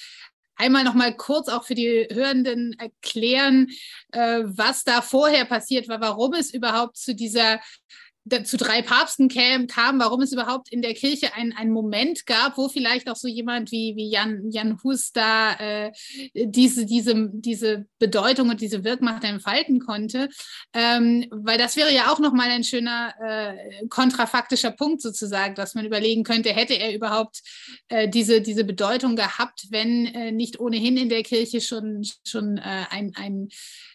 [0.57, 3.69] einmal noch mal kurz auch für die Hörenden erklären,
[4.13, 7.59] was da vorher passiert war, warum es überhaupt zu dieser
[8.45, 12.69] zu drei Papsten kam, kam, warum es überhaupt in der Kirche einen Moment gab, wo
[12.69, 15.93] vielleicht auch so jemand wie, wie Jan, Jan Hus da äh,
[16.35, 20.29] diese, diese, diese Bedeutung und diese Wirkmacht entfalten konnte.
[20.73, 25.85] Ähm, weil das wäre ja auch nochmal ein schöner äh, kontrafaktischer Punkt sozusagen, dass man
[25.85, 27.43] überlegen könnte, hätte er überhaupt
[27.89, 32.85] äh, diese, diese Bedeutung gehabt, wenn äh, nicht ohnehin in der Kirche schon, schon äh,
[32.91, 33.49] ein, ein,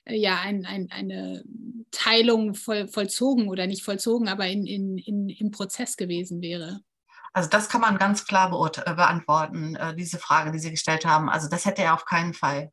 [0.06, 1.44] äh, ja, ein, ein, eine
[1.92, 6.82] Teilung voll, vollzogen oder nicht vollzogen, aber in, in, in, im Prozess gewesen wäre?
[7.34, 11.30] Also das kann man ganz klar äh, beantworten, äh, diese Frage, die Sie gestellt haben.
[11.30, 12.72] Also das hätte er auf keinen Fall.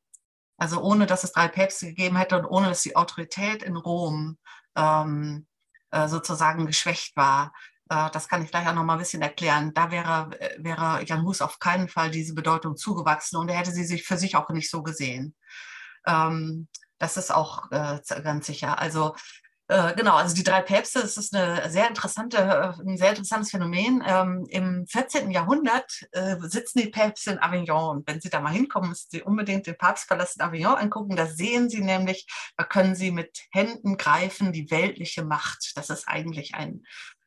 [0.57, 4.39] Also ohne, dass es drei Päpste gegeben hätte und ohne, dass die Autorität in Rom
[4.75, 5.47] ähm,
[5.91, 7.53] äh, sozusagen geschwächt war.
[7.89, 9.73] Das kann ich gleich auch noch mal ein bisschen erklären.
[9.73, 13.85] Da wäre, wäre Jan Hus auf keinen Fall diese Bedeutung zugewachsen und er hätte sie
[13.85, 15.37] sich für sich auch nicht so gesehen.
[16.05, 16.67] Ähm,
[16.99, 18.81] das ist auch äh, ganz sicher.
[18.81, 19.15] Also
[19.69, 23.51] äh, genau, also die drei Päpste, das ist eine sehr interessante, äh, ein sehr interessantes
[23.51, 24.03] Phänomen.
[24.07, 25.33] Ähm, Im 14.
[25.33, 27.97] Jahrhundert äh, sitzen die Päpste in Avignon.
[27.97, 31.17] Und wenn Sie da mal hinkommen, müssen Sie unbedingt den Papstpalast in Avignon angucken.
[31.17, 35.73] Da sehen Sie nämlich, da können Sie mit Händen greifen, die weltliche Macht.
[35.75, 36.85] Das ist eigentlich ein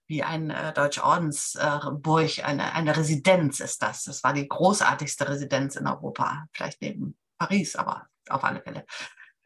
[0.08, 4.06] wie ein äh, Deutsche Ordensburg, eine, eine Residenz ist das.
[4.06, 8.86] Das war die großartigste Residenz in Europa, vielleicht neben Paris, aber auf alle Fälle.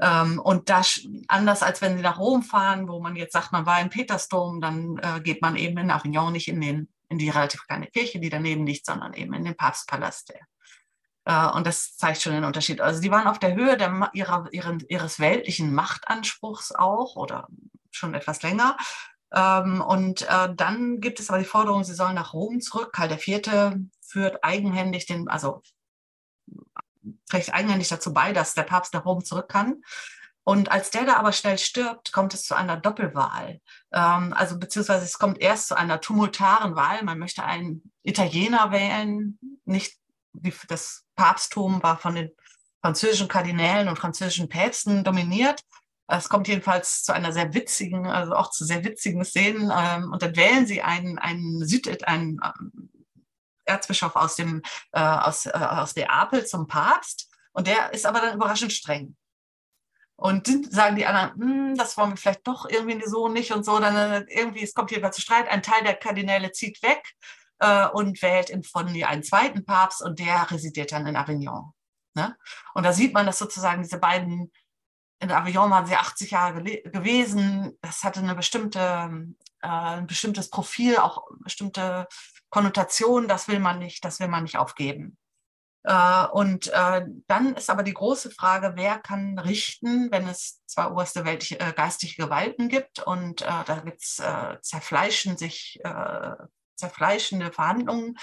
[0.04, 3.66] Ähm, und das anders als wenn Sie nach Rom fahren, wo man jetzt sagt, man
[3.66, 7.30] war im Petersdom, dann äh, geht man eben in Avignon nicht in, den, in die
[7.30, 10.34] relativ kleine Kirche, die daneben liegt, sondern eben in den Papstpalast.
[11.24, 12.82] Äh, und das zeigt schon den Unterschied.
[12.82, 17.48] Also die waren auf der Höhe der, ihrer, ihren, ihres weltlichen Machtanspruchs auch oder
[17.92, 18.76] schon etwas länger.
[19.34, 22.92] Ähm, und äh, dann gibt es aber die Forderung, sie sollen nach Rom zurück.
[22.92, 23.78] Karl IV.
[24.06, 25.62] führt eigenhändig den, also
[27.34, 29.82] trägt eigenhändig dazu bei, dass der Papst nach Rom zurück kann.
[30.46, 33.62] Und als der da aber schnell stirbt, kommt es zu einer Doppelwahl.
[33.94, 37.04] Ähm, also beziehungsweise es kommt erst zu einer tumultaren Wahl.
[37.04, 39.40] Man möchte einen Italiener wählen.
[39.66, 39.98] Nicht
[40.34, 42.32] wie das Papsttum war von den
[42.82, 45.62] französischen Kardinälen und französischen Päpsten dominiert.
[46.08, 49.72] Es kommt jedenfalls zu einer sehr witzigen, also auch zu sehr witzigen Szenen.
[49.74, 52.90] Ähm, und dann wählen sie einen, einen, Süd, einen ähm,
[53.66, 58.36] Erzbischof aus, dem, äh, aus, äh, aus Neapel zum Papst und der ist aber dann
[58.36, 59.16] überraschend streng.
[60.16, 63.80] Und sagen die anderen, hm, das wollen wir vielleicht doch irgendwie so nicht und so.
[63.80, 65.50] Dann äh, irgendwie, es kommt jedenfalls zu Streit.
[65.50, 67.04] Ein Teil der Kardinäle zieht weg
[67.60, 71.74] äh, und wählt in Fondi einen zweiten Papst und der residiert dann in Avignon.
[72.16, 72.38] Ne?
[72.74, 74.52] Und da sieht man, dass sozusagen diese beiden,
[75.20, 77.78] in Avignon waren sie 80 Jahre gewesen.
[77.82, 78.80] Das hatte eine bestimmte,
[79.62, 82.08] äh, ein bestimmtes Profil, auch bestimmte
[82.54, 85.18] Konnotation, das will man nicht, das will man nicht aufgeben.
[85.82, 90.86] Äh, und äh, dann ist aber die große Frage, wer kann richten, wenn es zwei
[90.86, 94.22] oberste weltliche, äh, geistige Gewalten gibt und da gibt es
[94.62, 95.80] zerfleischen sich,
[96.76, 98.18] zerfleischende Verhandlungen.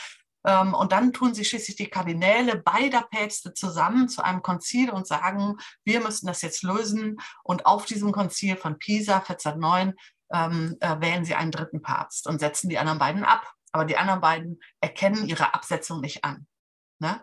[0.46, 5.08] Ähm, und dann tun sich schließlich die Kardinäle beider Päpste zusammen zu einem Konzil und
[5.08, 7.20] sagen, wir müssen das jetzt lösen.
[7.42, 9.94] Und auf diesem Konzil von Pisa 1409
[10.32, 13.42] ähm, wählen sie einen dritten Papst und setzen die anderen beiden ab.
[13.72, 16.46] Aber die anderen beiden erkennen ihre Absetzung nicht an.
[16.98, 17.22] Ne?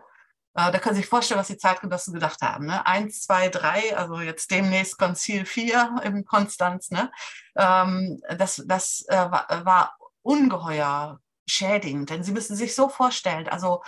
[0.54, 2.66] Äh, da können Sie sich vorstellen, was die Zeitgenossen gedacht haben.
[2.66, 2.84] Ne?
[2.86, 6.90] Eins, zwei, drei, also jetzt demnächst Konzil vier in Konstanz.
[6.90, 7.10] Ne?
[7.56, 13.82] Ähm, das das äh, war, war, ungeheuer schädigend, denn Sie müssen sich so vorstellen, also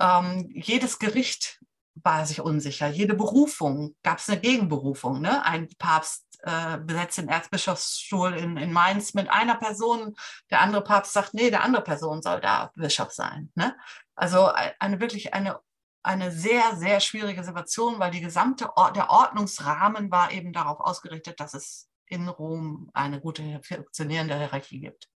[0.00, 1.60] ähm, jedes Gericht
[2.04, 5.20] war sich unsicher, jede Berufung gab es eine Gegenberufung.
[5.20, 5.44] Ne?
[5.44, 10.14] Ein Papst äh, besetzt den Erzbischofsstuhl in, in Mainz mit einer Person.
[10.50, 13.50] Der andere Papst sagt, nee, der andere Person soll da Bischof sein.
[13.54, 13.76] Ne?
[14.14, 15.60] Also eine wirklich eine,
[16.02, 21.40] eine sehr, sehr schwierige Situation, weil die gesamte Or der Ordnungsrahmen war eben darauf ausgerichtet,
[21.40, 25.08] dass es in Rom eine gute funktionierende Hierarchie gibt.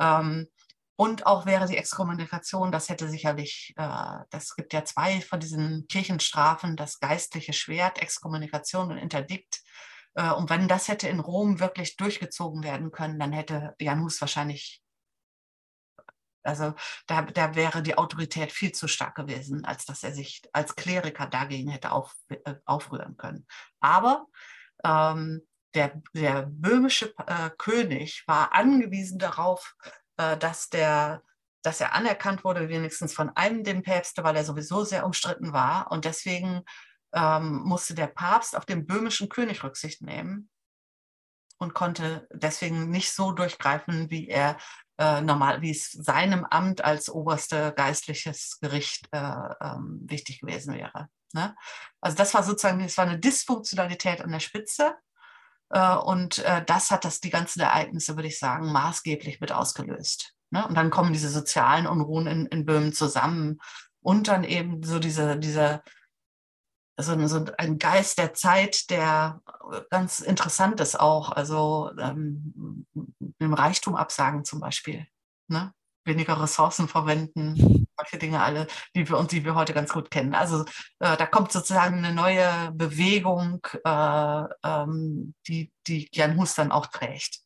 [0.00, 0.48] Ähm,
[0.96, 5.86] und auch wäre die Exkommunikation, das hätte sicherlich, äh, das gibt ja zwei von diesen
[5.88, 9.62] Kirchenstrafen, das geistliche Schwert, Exkommunikation und Interdikt.
[10.14, 14.20] Äh, und wenn das hätte in Rom wirklich durchgezogen werden können, dann hätte Jan Hus
[14.20, 14.82] wahrscheinlich,
[16.44, 16.74] also
[17.06, 21.26] da, da wäre die Autorität viel zu stark gewesen, als dass er sich als Kleriker
[21.26, 23.46] dagegen hätte auf, äh, aufrühren können.
[23.80, 24.26] Aber
[24.84, 25.40] ähm,
[25.74, 29.74] der, der böhmische äh, König war angewiesen darauf,
[30.38, 31.22] dass der
[31.62, 35.90] dass er anerkannt wurde, wenigstens von einem dem Päpste, weil er sowieso sehr umstritten war.
[35.92, 36.62] Und deswegen
[37.12, 40.50] ähm, musste der Papst auf den böhmischen König Rücksicht nehmen
[41.58, 44.56] und konnte deswegen nicht so durchgreifen, wie er
[44.98, 51.08] äh, normal, wie es seinem Amt als oberste geistliches Gericht äh, ähm, wichtig gewesen wäre.
[51.32, 51.54] Ne?
[52.00, 54.96] Also das war sozusagen, das war eine Dysfunktionalität an der Spitze.
[55.72, 60.34] Äh, und äh, das hat das die ganzen Ereignisse, würde ich sagen, maßgeblich mit ausgelöst.
[60.50, 60.66] Ne?
[60.66, 63.58] Und dann kommen diese sozialen Unruhen in, in Böhmen zusammen
[64.00, 65.82] und dann eben so diese, diese
[67.00, 69.40] so, so ein Geist der Zeit, der
[69.90, 75.06] ganz interessant ist auch, also ähm, dem Reichtum absagen zum Beispiel.
[75.48, 75.72] Ne?
[76.04, 80.34] Weniger Ressourcen verwenden, solche Dinge alle, die wir und die wir heute ganz gut kennen.
[80.34, 80.64] Also
[80.98, 86.86] äh, da kommt sozusagen eine neue Bewegung, äh, ähm, die, die Jan Hus dann auch
[86.86, 87.40] trägt.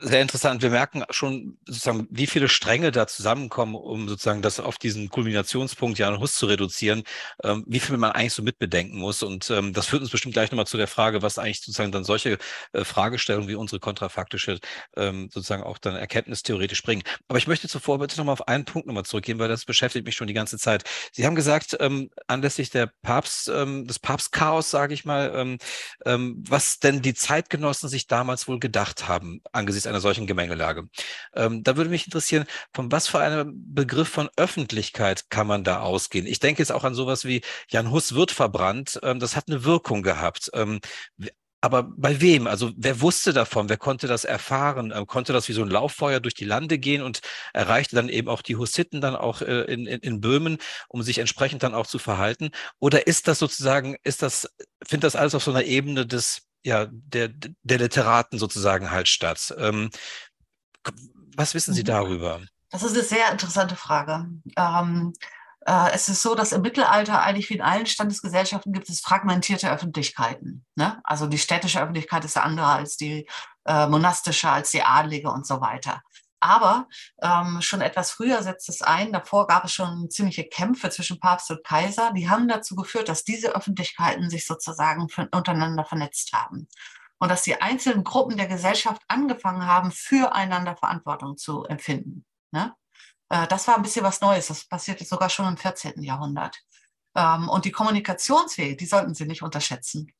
[0.00, 0.62] Sehr interessant.
[0.62, 5.98] Wir merken schon sozusagen, wie viele Stränge da zusammenkommen, um sozusagen das auf diesen Kulminationspunkt
[5.98, 7.02] Jan Hus zu reduzieren,
[7.42, 9.22] ähm, wie viel man eigentlich so mitbedenken muss.
[9.24, 12.04] Und ähm, das führt uns bestimmt gleich nochmal zu der Frage, was eigentlich sozusagen dann
[12.04, 12.38] solche
[12.72, 14.60] äh, Fragestellungen wie unsere kontrafaktische
[14.96, 17.02] ähm, sozusagen auch dann erkenntnistheoretisch bringen.
[17.28, 20.14] Aber ich möchte zuvor bitte nochmal auf einen Punkt nochmal zurückgehen, weil das beschäftigt mich
[20.14, 20.84] schon die ganze Zeit.
[21.12, 25.58] Sie haben gesagt, ähm, anlässlich der Papst, ähm, des Papstchaos, sage ich mal,
[26.04, 30.88] ähm, was denn die Zeitgenossen sich damals wohl gedacht haben angesichts angesichts einer solchen Gemengelage.
[31.34, 35.80] Ähm, da würde mich interessieren, von was für einem Begriff von Öffentlichkeit kann man da
[35.80, 36.26] ausgehen?
[36.26, 39.00] Ich denke jetzt auch an sowas wie Jan Hus wird verbrannt.
[39.02, 40.50] Ähm, das hat eine Wirkung gehabt.
[40.54, 40.80] Ähm,
[41.64, 42.48] aber bei wem?
[42.48, 43.68] Also wer wusste davon?
[43.68, 44.92] Wer konnte das erfahren?
[44.94, 47.20] Ähm, konnte das wie so ein Lauffeuer durch die Lande gehen und
[47.54, 50.58] erreichte dann eben auch die Hussiten dann auch äh, in, in, in Böhmen,
[50.88, 52.50] um sich entsprechend dann auch zu verhalten?
[52.80, 54.48] Oder ist das sozusagen, ist das,
[54.84, 57.28] findet das alles auf so einer Ebene des ja, der,
[57.62, 59.54] der Literaten sozusagen halt statt.
[59.58, 59.90] Ähm,
[61.36, 61.86] was wissen Sie mhm.
[61.86, 62.40] darüber?
[62.70, 64.26] Das ist eine sehr interessante Frage.
[64.56, 65.12] Ähm,
[65.66, 69.70] äh, es ist so, dass im Mittelalter eigentlich wie in allen Standesgesellschaften gibt es fragmentierte
[69.70, 70.64] Öffentlichkeiten.
[70.74, 71.00] Ne?
[71.04, 73.28] Also die städtische Öffentlichkeit ist andere als die
[73.66, 76.02] äh, monastische, als die Adlige und so weiter.
[76.42, 76.88] Aber
[77.22, 79.12] ähm, schon etwas früher setzt es ein.
[79.12, 82.12] Davor gab es schon ziemliche Kämpfe zwischen Papst und Kaiser.
[82.12, 86.66] Die haben dazu geführt, dass diese Öffentlichkeiten sich sozusagen untereinander vernetzt haben.
[87.20, 92.24] Und dass die einzelnen Gruppen der Gesellschaft angefangen haben, füreinander Verantwortung zu empfinden.
[92.50, 92.74] Ne?
[93.28, 94.48] Äh, das war ein bisschen was Neues.
[94.48, 96.02] Das passierte sogar schon im 14.
[96.02, 96.58] Jahrhundert.
[97.14, 100.12] Ähm, und die Kommunikationswege, die sollten Sie nicht unterschätzen.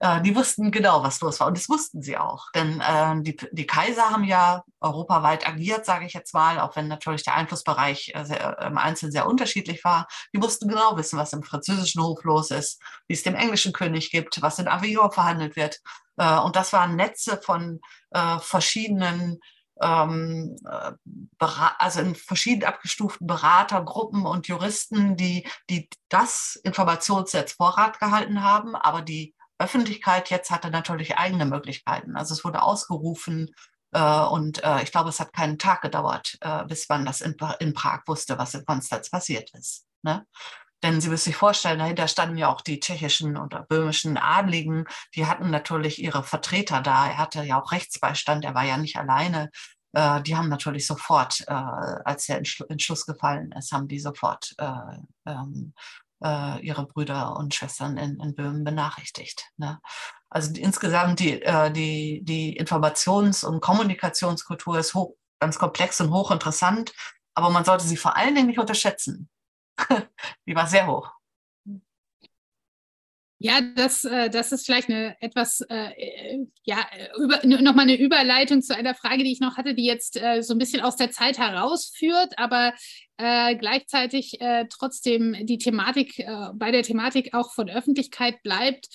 [0.00, 1.46] Äh, die wussten genau, was los war.
[1.46, 2.50] Und das wussten sie auch.
[2.54, 6.88] Denn äh, die, die Kaiser haben ja europaweit agiert, sage ich jetzt mal, auch wenn
[6.88, 10.08] natürlich der Einflussbereich äh, sehr, im Einzelnen sehr unterschiedlich war.
[10.34, 14.10] Die mussten genau wissen, was im französischen Hof los ist, wie es dem englischen König
[14.10, 15.80] gibt, was in Avignon verhandelt wird.
[16.16, 19.38] Äh, und das waren Netze von äh, verschiedenen
[19.82, 20.56] ähm,
[21.38, 29.02] also in verschieden abgestuften Beratergruppen und Juristen, die, die das Informationsnetz Vorrat gehalten haben, aber
[29.02, 32.16] die Öffentlichkeit jetzt hatte natürlich eigene Möglichkeiten.
[32.16, 33.54] Also es wurde ausgerufen
[33.92, 37.36] äh, und äh, ich glaube, es hat keinen Tag gedauert, äh, bis man das in,
[37.60, 39.86] in, Prag wusste, was in Konstanz passiert ist.
[40.02, 40.26] Ne?
[40.82, 44.84] Denn Sie müssen sich vorstellen, dahinter standen ja auch die tschechischen oder böhmischen Adligen.
[45.14, 47.06] Die hatten natürlich ihre Vertreter da.
[47.06, 48.44] Er hatte ja auch Rechtsbeistand.
[48.44, 49.50] Er war ja nicht alleine.
[49.92, 54.70] Äh, die haben natürlich sofort, äh, als der Entschluss gefallen ist, haben die sofort äh,
[55.26, 55.74] ähm,
[56.60, 59.50] ihre Brüder und Schwestern in, in Böhmen benachrichtigt.
[59.56, 59.80] Ne?
[60.30, 61.40] Also die, insgesamt die,
[61.74, 66.92] die, die Informations- und Kommunikationskultur ist hoch, ganz komplex und hochinteressant,
[67.34, 69.28] aber man sollte sie vor allen Dingen nicht unterschätzen.
[70.46, 71.10] die war sehr hoch.
[73.44, 76.86] Ja, das, äh, das ist vielleicht eine etwas, äh, äh ja,
[77.18, 80.58] über, nochmal eine Überleitung zu einer Frage, die ich noch hatte, die jetzt so ein
[80.58, 82.72] bisschen aus der Zeit herausführt, aber
[83.16, 88.88] gleichzeitig trotzdem die Thematik, bei der Thematik auch von Öffentlichkeit bleibt.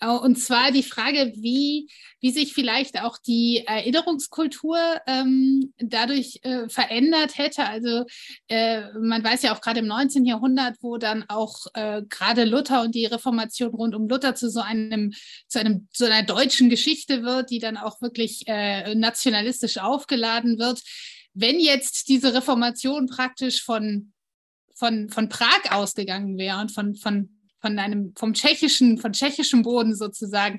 [0.00, 1.88] Äh, und zwar die Frage, wie,
[2.20, 7.64] wie sich vielleicht auch die Erinnerungskultur ähm, dadurch äh, verändert hätte.
[7.64, 8.04] Also
[8.48, 10.24] äh, man weiß ja auch gerade im 19.
[10.24, 14.60] Jahrhundert, wo dann auch äh, gerade Luther und die Reformation rund um Luther zu so
[14.60, 15.12] einem,
[15.48, 20.82] zu einem, zu einer deutschen Geschichte wird, die dann auch wirklich äh, nationalistisch aufgeladen wird.
[21.34, 24.12] Wenn jetzt diese Reformation praktisch von
[24.78, 29.94] von, von Prag ausgegangen wäre und von, von von einem, vom tschechischen, von tschechischem Boden
[29.94, 30.58] sozusagen,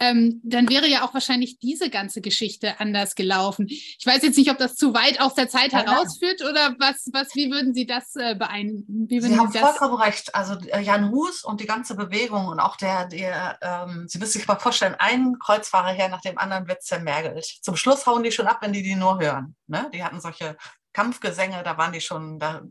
[0.00, 3.66] ähm, dann wäre ja auch wahrscheinlich diese ganze Geschichte anders gelaufen.
[3.68, 7.08] Ich weiß jetzt nicht, ob das zu weit aus der Zeit ja, herausführt oder was,
[7.12, 9.06] was, wie würden Sie das äh, beeinflussen?
[9.08, 10.34] Sie haben das vollkommen recht.
[10.34, 14.32] Also äh, Jan Hus und die ganze Bewegung und auch der, der ähm, Sie müssen
[14.32, 17.44] sich mal vorstellen, ein Kreuzfahrer her nach dem anderen wird zermergelt.
[17.62, 19.54] Zum Schluss hauen die schon ab, wenn die die nur hören.
[19.66, 19.90] Ne?
[19.94, 20.56] Die hatten solche
[20.92, 22.62] Kampfgesänge, da waren die schon, da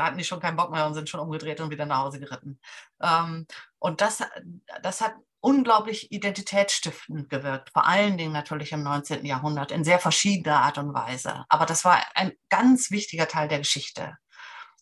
[0.00, 2.20] da hatten die schon keinen Bock mehr und sind schon umgedreht und wieder nach Hause
[2.20, 2.58] geritten.
[3.02, 3.46] Ähm,
[3.78, 4.22] und das,
[4.82, 9.26] das hat unglaublich identitätsstiftend gewirkt, vor allen Dingen natürlich im 19.
[9.26, 11.44] Jahrhundert in sehr verschiedener Art und Weise.
[11.50, 14.16] Aber das war ein ganz wichtiger Teil der Geschichte.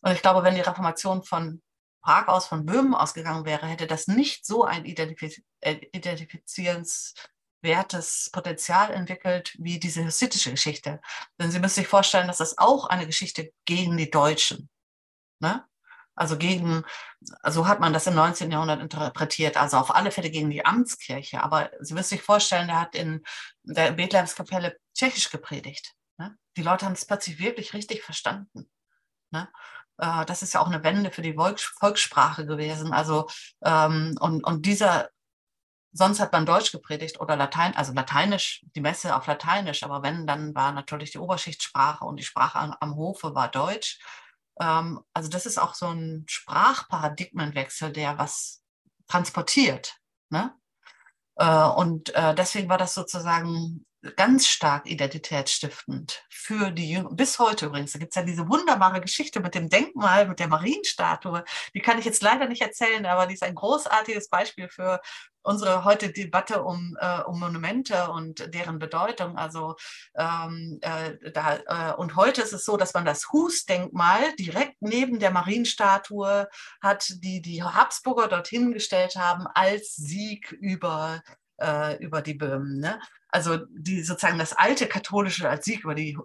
[0.02, 1.62] Und ich glaube, wenn die Reformation von
[2.00, 9.56] Prag aus, von Böhmen ausgegangen wäre, hätte das nicht so ein äh, identifizierenswertes Potenzial entwickelt
[9.58, 11.00] wie diese hussitische Geschichte.
[11.40, 14.70] Denn Sie müssen sich vorstellen, dass das auch eine Geschichte gegen die Deutschen.
[15.40, 15.64] Ne?
[16.14, 16.82] Also gegen,
[17.44, 18.50] so hat man das im 19.
[18.50, 21.42] Jahrhundert interpretiert, also auf alle Fälle gegen die Amtskirche.
[21.42, 23.22] Aber Sie müssen sich vorstellen, er hat in
[23.62, 25.94] der Bethlehemskapelle Tschechisch gepredigt.
[26.18, 26.36] Ne?
[26.56, 28.68] Die Leute haben es plötzlich wirklich richtig verstanden.
[29.30, 29.48] Ne?
[29.98, 32.92] Äh, das ist ja auch eine Wende für die Volkssprache gewesen.
[32.92, 33.28] Also,
[33.62, 35.10] ähm, und, und dieser,
[35.92, 40.26] sonst hat man Deutsch gepredigt oder Latein, also Lateinisch, die Messe auf Lateinisch, aber wenn,
[40.26, 44.00] dann war natürlich die Oberschichtssprache und die Sprache am, am Hofe war Deutsch.
[44.60, 48.62] Ähm, also das ist auch so ein Sprachparadigmenwechsel, der was
[49.06, 49.96] transportiert.
[50.30, 50.54] Ne?
[51.36, 53.86] Äh, und äh, deswegen war das sozusagen
[54.16, 57.10] ganz stark identitätsstiftend für die Jünger.
[57.12, 57.92] Bis heute übrigens.
[57.92, 61.44] Da gibt es ja diese wunderbare Geschichte mit dem Denkmal, mit der Marienstatue.
[61.74, 65.00] Die kann ich jetzt leider nicht erzählen, aber die ist ein großartiges Beispiel für
[65.42, 69.36] unsere heute Debatte um, äh, um Monumente und deren Bedeutung.
[69.36, 69.74] Also
[70.14, 75.18] ähm, äh, da, äh, und heute ist es so, dass man das Hus-Denkmal direkt neben
[75.18, 76.48] der Marienstatue
[76.80, 81.22] hat, die die Habsburger dorthin gestellt haben als Sieg über
[81.60, 82.78] äh, über die Böhmen.
[82.78, 83.00] Ne?
[83.28, 86.16] Also die sozusagen das alte katholische als Sieg über die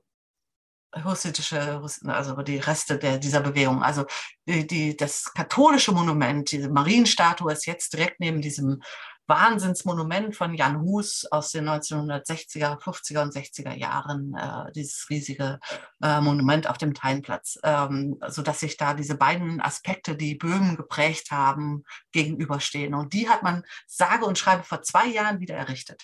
[1.04, 3.84] hussitische, also über die Reste der, dieser Bewegung.
[3.84, 4.06] Also
[4.48, 8.82] die, die, das katholische Monument, diese Marienstatue ist jetzt direkt neben diesem
[9.26, 15.60] Wahnsinnsmonument von Jan Hus aus den 1960er, 50er und 60er Jahren, äh, dieses riesige
[16.02, 21.32] äh, Monument auf dem Teinplatz, ähm, sodass sich da diese beiden Aspekte, die Böhmen geprägt
[21.32, 22.94] haben, gegenüberstehen.
[22.94, 26.04] Und die hat man sage und schreibe vor zwei Jahren wieder errichtet.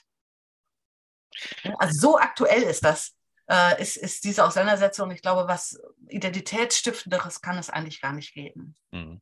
[1.77, 3.15] Also so aktuell ist das,
[3.49, 5.11] äh, ist, ist diese Auseinandersetzung.
[5.11, 8.75] Ich glaube, was Identitätsstiftenderes kann es eigentlich gar nicht geben.
[8.91, 9.21] Mhm.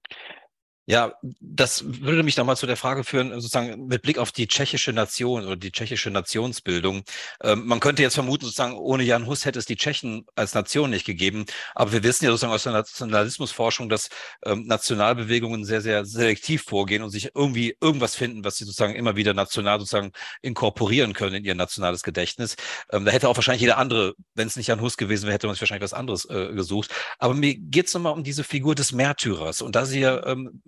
[0.90, 4.94] Ja, das würde mich nochmal zu der Frage führen, sozusagen mit Blick auf die tschechische
[4.94, 7.04] Nation oder die tschechische Nationsbildung.
[7.44, 10.90] Ähm, man könnte jetzt vermuten, sozusagen, ohne Jan Hus hätte es die Tschechen als Nation
[10.90, 11.46] nicht gegeben.
[11.76, 14.08] Aber wir wissen ja sozusagen aus der Nationalismusforschung, dass
[14.46, 19.18] ähm, Nationalbewegungen sehr, sehr selektiv vorgehen und sich irgendwie irgendwas finden, was sie sozusagen immer
[19.18, 22.56] wieder national sozusagen inkorporieren können in ihr nationales Gedächtnis.
[22.94, 25.48] Ähm, da hätte auch wahrscheinlich jeder andere, wenn es nicht Jan Hus gewesen wäre, hätte
[25.48, 26.94] man sich wahrscheinlich was anderes äh, gesucht.
[27.20, 29.62] Aber mir geht es nochmal um diese Figur des Märtyrers.
[29.62, 30.26] Und da sie ja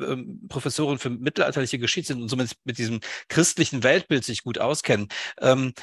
[0.09, 5.07] ähm, Professorin für mittelalterliche Geschichte sind und somit mit diesem christlichen Weltbild sich gut auskennen.
[5.41, 5.73] Ähm,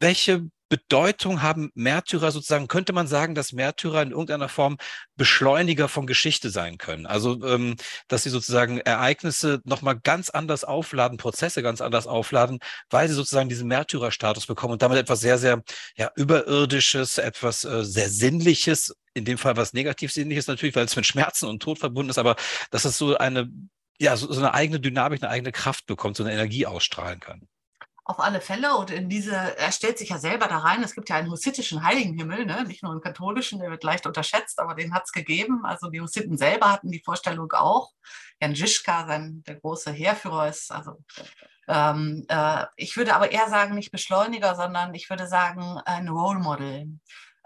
[0.00, 4.78] welche Bedeutung haben Märtyrer sozusagen, könnte man sagen, dass Märtyrer in irgendeiner Form
[5.16, 7.06] Beschleuniger von Geschichte sein können?
[7.06, 7.74] Also, ähm,
[8.06, 13.48] dass sie sozusagen Ereignisse nochmal ganz anders aufladen, Prozesse ganz anders aufladen, weil sie sozusagen
[13.48, 15.62] diesen Märtyrerstatus bekommen und damit etwas sehr, sehr
[15.96, 21.06] ja, Überirdisches, etwas äh, sehr Sinnliches, in dem Fall was Negativ-Sinnliches natürlich, weil es mit
[21.06, 22.36] Schmerzen und Tod verbunden ist, aber
[22.70, 23.50] dass es so eine,
[23.98, 27.48] ja, so, so eine eigene Dynamik, eine eigene Kraft bekommt, so eine Energie ausstrahlen kann.
[28.10, 28.74] Auf alle Fälle.
[28.74, 30.82] Und in diese, er stellt sich ja selber da rein.
[30.82, 32.64] Es gibt ja einen hussitischen Heiligenhimmel, ne?
[32.64, 35.64] nicht nur einen katholischen, der wird leicht unterschätzt, aber den hat es gegeben.
[35.64, 37.92] Also die Hussiten selber hatten die Vorstellung auch.
[38.40, 40.96] Jan Žižka, sein, der große Heerführer, ist also
[41.68, 46.40] ähm, äh, ich würde aber eher sagen, nicht Beschleuniger, sondern ich würde sagen, ein Role
[46.40, 46.98] Model.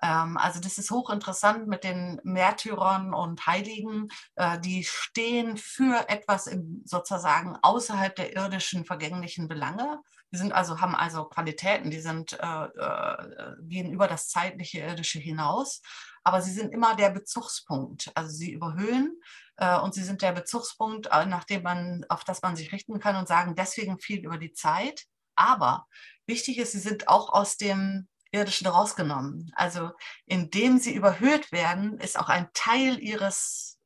[0.03, 4.09] Ähm, also das ist hochinteressant mit den Märtyrern und Heiligen.
[4.37, 10.01] Äh, die stehen für etwas im, sozusagen außerhalb der irdischen, vergänglichen Belange.
[10.35, 15.21] Die sind also, haben also Qualitäten, die sind, äh, äh, gehen über das zeitliche Irdische
[15.21, 15.81] hinaus,
[16.25, 18.11] aber sie sind immer der Bezugspunkt.
[18.17, 19.17] Also sie überhöhen
[19.59, 22.99] äh, und sie sind der Bezugspunkt, äh, nach dem man, auf das man sich richten
[22.99, 25.05] kann und sagen deswegen viel über die Zeit.
[25.37, 25.87] Aber
[26.27, 29.53] wichtig ist, sie sind auch aus dem Irdischen rausgenommen.
[29.55, 29.93] Also
[30.27, 33.79] indem sie überhöht werden, ist auch ein Teil ihres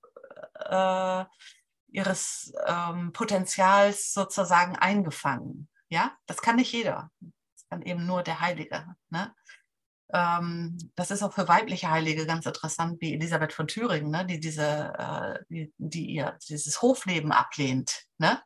[0.55, 1.24] äh,
[1.90, 5.68] ihres ähm, Potenzials sozusagen eingefangen.
[5.89, 7.11] Ja, das kann nicht jeder.
[7.20, 8.84] Das kann eben nur der Heilige.
[9.11, 9.34] Ne?
[10.12, 14.24] Ähm, das ist auch für weibliche Heilige ganz interessant, wie Elisabeth von Thüringen, ne?
[14.26, 18.05] die, diese, äh, die, die ihr dieses Hofleben ablehnt.
[18.18, 18.41] Ne?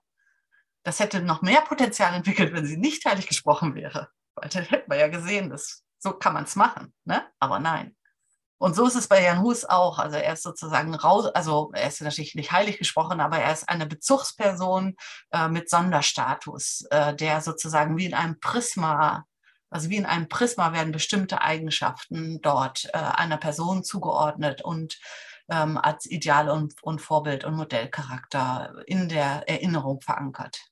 [0.84, 4.08] Das hätte noch mehr Potenzial entwickelt, wenn sie nicht heilig gesprochen wäre.
[4.34, 6.92] Weil dann hätten wir ja gesehen, dass so kann man es machen.
[7.04, 7.24] Ne?
[7.38, 7.96] Aber nein.
[8.62, 9.98] Und so ist es bei Jan Hus auch.
[9.98, 13.68] Also er ist sozusagen raus, also er ist natürlich nicht heilig gesprochen, aber er ist
[13.68, 14.94] eine Bezugsperson
[15.32, 19.24] äh, mit Sonderstatus, äh, der sozusagen wie in einem Prisma,
[19.68, 24.96] also wie in einem Prisma werden bestimmte Eigenschaften dort äh, einer Person zugeordnet und
[25.50, 30.71] ähm, als Ideal und, und Vorbild und Modellcharakter in der Erinnerung verankert.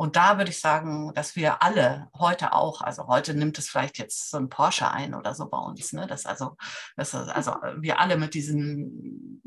[0.00, 3.98] Und da würde ich sagen, dass wir alle heute auch, also heute nimmt es vielleicht
[3.98, 6.06] jetzt so ein Porsche ein oder so bei uns, ne?
[6.06, 6.56] dass also,
[6.96, 9.42] dass also wir alle mit diesen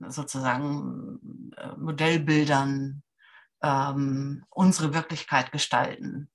[0.00, 3.02] sozusagen äh, Modellbildern
[3.62, 6.30] ähm, unsere Wirklichkeit gestalten.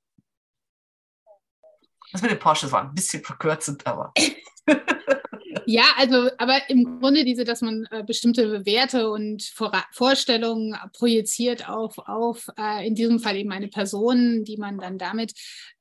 [2.11, 4.13] Das mit dem Porsche war ein bisschen verkürzend, aber.
[5.65, 11.67] Ja, also, aber im Grunde diese, dass man äh, bestimmte Werte und Vor Vorstellungen projiziert
[11.69, 15.33] auf, auf äh, in diesem Fall eben eine Person, die man dann damit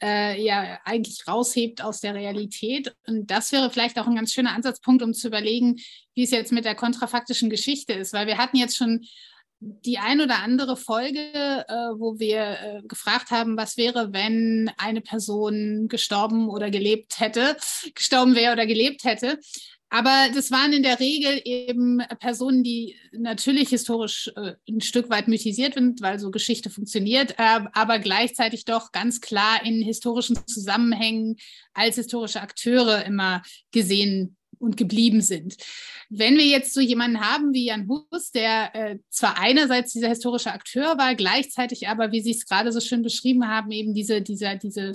[0.03, 2.95] äh, ja eigentlich raushebt aus der Realität.
[3.07, 5.77] Und das wäre vielleicht auch ein ganz schöner Ansatzpunkt, um zu überlegen,
[6.15, 9.05] wie es jetzt mit der kontrafaktischen Geschichte ist, weil wir hatten jetzt schon
[9.61, 15.03] die ein oder andere Folge, äh, wo wir äh, gefragt haben, was wäre, wenn eine
[15.03, 17.57] Person gestorben oder gelebt hätte,
[17.95, 19.39] gestorben wäre oder gelebt hätte.
[19.93, 25.27] Aber das waren in der Regel eben Personen, die natürlich historisch äh, ein Stück weit
[25.27, 31.37] mythisiert sind, weil so Geschichte funktioniert, äh, aber gleichzeitig doch ganz klar in historischen Zusammenhängen
[31.75, 33.43] als historische Akteure immer
[33.73, 35.57] gesehen und geblieben sind.
[36.09, 40.53] Wenn wir jetzt so jemanden haben wie Jan Hus, der äh, zwar einerseits dieser historische
[40.53, 44.57] Akteur war, gleichzeitig aber, wie Sie es gerade so schön beschrieben haben, eben diese, dieser,
[44.57, 44.93] diese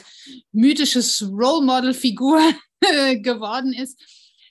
[0.51, 2.41] mythische Role Model Figur
[2.81, 3.99] geworden ist,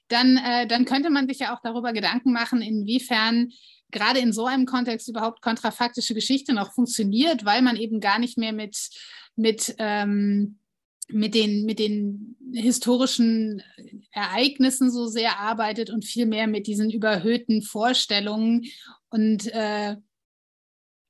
[0.08, 3.50] dann, äh, dann könnte man sich ja auch darüber Gedanken machen, inwiefern
[3.90, 8.36] gerade in so einem Kontext überhaupt kontrafaktische Geschichte noch funktioniert, weil man eben gar nicht
[8.36, 8.76] mehr mit,
[9.36, 10.58] mit ähm,
[11.08, 13.62] mit den, mit den historischen
[14.12, 18.64] Ereignissen so sehr arbeitet und vielmehr mit diesen überhöhten Vorstellungen.
[19.10, 19.96] Und äh,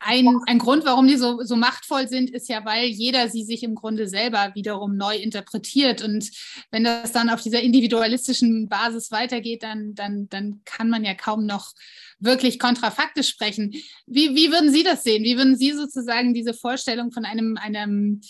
[0.06, 3.62] ein, ein Grund, warum die so, so machtvoll sind, ist ja, weil jeder sie sich
[3.62, 6.02] im Grunde selber wiederum neu interpretiert.
[6.02, 6.30] Und
[6.70, 11.46] wenn das dann auf dieser individualistischen Basis weitergeht, dann, dann, dann kann man ja kaum
[11.46, 11.72] noch
[12.18, 13.72] wirklich kontrafaktisch sprechen.
[14.06, 15.24] Wie, wie würden Sie das sehen?
[15.24, 18.20] Wie würden Sie sozusagen diese Vorstellung von einem, einem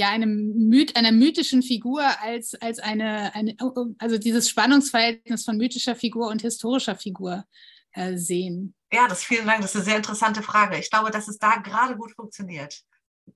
[0.00, 3.54] ja einem Myth, einer mythischen Figur als, als eine, eine,
[3.98, 7.44] also dieses Spannungsverhältnis von mythischer Figur und historischer Figur
[7.92, 8.74] äh, sehen?
[8.90, 9.60] Ja, das vielen Dank.
[9.60, 10.78] Das ist eine sehr interessante Frage.
[10.78, 12.80] Ich glaube, dass es da gerade gut funktioniert.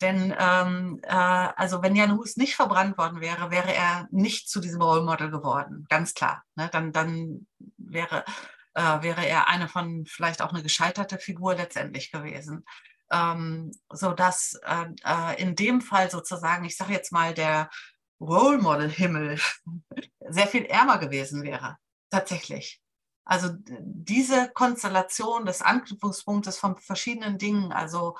[0.00, 4.60] Denn ähm, äh, also wenn Jan Hus nicht verbrannt worden wäre, wäre er nicht zu
[4.60, 6.44] diesem Role Model geworden, ganz klar.
[6.56, 6.70] Ne?
[6.72, 7.46] Dann, dann
[7.76, 8.24] wäre,
[8.72, 12.64] äh, wäre er eine von vielleicht auch eine gescheiterte Figur letztendlich gewesen
[13.14, 17.70] ähm, sodass äh, äh, in dem Fall sozusagen, ich sage jetzt mal, der
[18.20, 19.40] Role Model Himmel
[20.28, 21.78] sehr viel ärmer gewesen wäre,
[22.10, 22.80] tatsächlich.
[23.24, 28.18] Also diese Konstellation des Anknüpfungspunktes von verschiedenen Dingen, also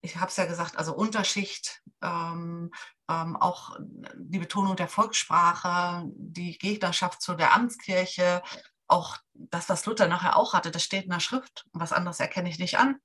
[0.00, 2.70] ich habe es ja gesagt, also Unterschicht, ähm,
[3.10, 3.76] ähm, auch
[4.16, 8.42] die Betonung der Volkssprache, die Gegnerschaft zu der Amtskirche,
[8.86, 11.66] auch das, was Luther nachher auch hatte, das steht in der Schrift.
[11.72, 13.00] Was anderes erkenne ich nicht an.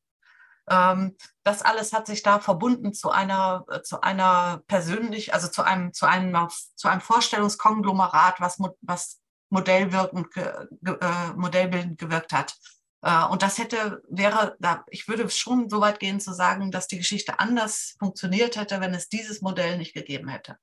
[0.70, 5.64] Ähm, das alles hat sich da verbunden zu einer, äh, zu einer persönlich, also zu
[5.64, 12.56] einem, zu einem, zu einem Vorstellungskonglomerat, was, was modellwirkend, äh, modellbildend gewirkt hat.
[13.02, 16.88] Äh, und das hätte, wäre, da, ich würde schon so weit gehen zu sagen, dass
[16.88, 20.58] die Geschichte anders funktioniert hätte, wenn es dieses Modell nicht gegeben hätte.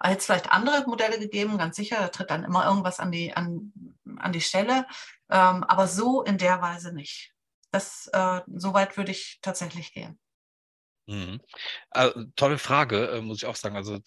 [0.00, 3.36] Hätte es vielleicht andere Modelle gegeben, ganz sicher, da tritt dann immer irgendwas an die,
[3.36, 3.72] an,
[4.16, 4.86] an die Stelle,
[5.30, 7.31] ähm, aber so in der Weise nicht.
[7.72, 10.18] Das, äh, so weit würde ich tatsächlich gehen.
[11.06, 11.40] Mhm.
[11.90, 13.76] Also, tolle Frage, äh, muss ich auch sagen.
[13.76, 13.98] Also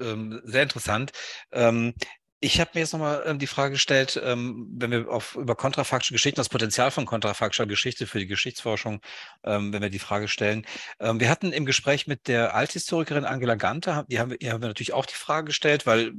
[0.00, 1.12] ähm, sehr interessant.
[1.52, 1.94] Ähm,
[2.40, 6.14] ich habe mir jetzt nochmal ähm, die Frage gestellt, ähm, wenn wir auf, über kontrafaktische
[6.14, 9.00] Geschichten, das Potenzial von kontrafaktischer Geschichte für die Geschichtsforschung,
[9.42, 10.64] ähm, wenn wir die Frage stellen.
[11.00, 14.68] Ähm, wir hatten im Gespräch mit der Althistorikerin Angela Ganter, die haben, die haben wir
[14.68, 16.12] natürlich auch die Frage gestellt, weil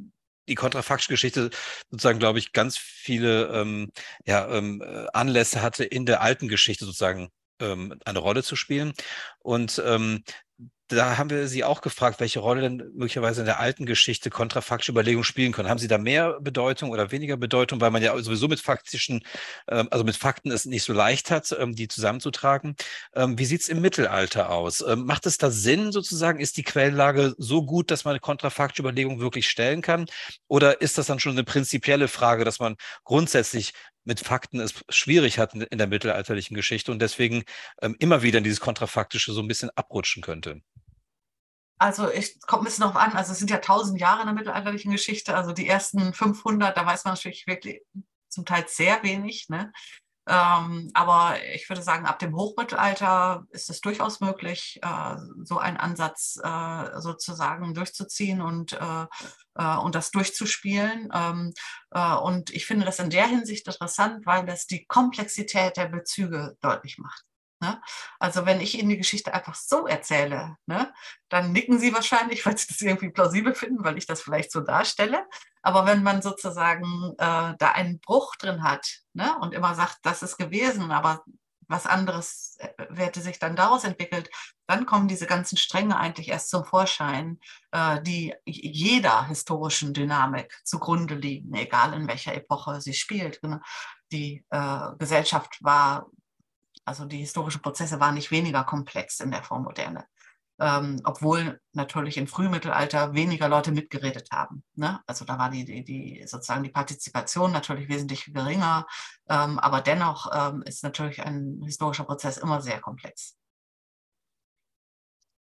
[0.50, 1.50] die kontrafaktische Geschichte
[1.90, 3.92] sozusagen, glaube ich, ganz viele ähm,
[4.26, 7.30] ja, ähm, äh, Anlässe hatte, in der alten Geschichte sozusagen
[7.62, 8.94] ähm, eine Rolle zu spielen.
[9.40, 10.24] Und ähm,
[10.90, 14.92] da haben wir Sie auch gefragt, welche Rolle denn möglicherweise in der alten Geschichte kontrafaktische
[14.92, 15.70] Überlegungen spielen können.
[15.70, 19.22] Haben Sie da mehr Bedeutung oder weniger Bedeutung, weil man ja sowieso mit faktischen,
[19.68, 22.76] ähm, also mit Fakten es nicht so leicht hat, ähm, die zusammenzutragen.
[23.14, 24.84] Ähm, wie sieht es im Mittelalter aus?
[24.96, 26.40] Macht es da Sinn sozusagen?
[26.40, 30.06] Ist die Quellenlage so gut, dass man eine kontrafaktische Überlegung wirklich stellen kann?
[30.48, 33.74] Oder ist das dann schon eine prinzipielle Frage, dass man grundsätzlich
[34.06, 37.44] mit Fakten es schwierig hat in der mittelalterlichen Geschichte und deswegen
[38.00, 40.62] immer wieder in dieses Kontrafaktische so ein bisschen abrutschen könnte?
[41.80, 44.36] Also ich kommt ein bisschen noch an, also es sind ja tausend Jahre in der
[44.36, 47.82] mittelalterlichen Geschichte, also die ersten 500, da weiß man natürlich wirklich
[48.28, 49.48] zum Teil sehr wenig.
[49.48, 49.72] Ne?
[50.28, 55.78] Ähm, aber ich würde sagen, ab dem Hochmittelalter ist es durchaus möglich, äh, so einen
[55.78, 59.06] Ansatz äh, sozusagen durchzuziehen und, äh,
[59.56, 61.10] äh und das durchzuspielen.
[61.14, 61.54] Ähm,
[61.92, 66.58] äh, und ich finde das in der Hinsicht interessant, weil das die Komplexität der Bezüge
[66.62, 67.24] deutlich macht.
[67.62, 67.82] Ne?
[68.20, 70.94] Also wenn ich Ihnen die Geschichte einfach so erzähle, ne,
[71.30, 74.62] dann nicken Sie wahrscheinlich, weil Sie das irgendwie plausibel finden, weil ich das vielleicht so
[74.62, 75.26] darstelle.
[75.62, 80.24] Aber wenn man sozusagen äh, da einen Bruch drin hat ne, und immer sagt, das
[80.24, 81.24] ist gewesen, aber
[81.70, 84.30] was anderes äh, hätte sich dann daraus entwickelt,
[84.68, 87.40] dann kommen diese ganzen Stränge eigentlich erst zum Vorschein,
[87.72, 93.42] äh, die jeder historischen Dynamik zugrunde liegen, egal in welcher Epoche sie spielt.
[93.44, 93.62] Ne.
[94.12, 96.08] Die äh, Gesellschaft war,
[96.90, 100.06] also die historischen Prozesse waren nicht weniger komplex in der Vormoderne
[100.60, 104.64] ähm, obwohl natürlich im Frühmittelalter weniger Leute mitgeredet haben.
[104.76, 105.02] Ne?
[105.08, 108.86] Also da war die, die, die, sozusagen die Partizipation natürlich wesentlich geringer,
[109.30, 113.38] ähm, aber dennoch ähm, ist natürlich ein historischer Prozess immer sehr komplex.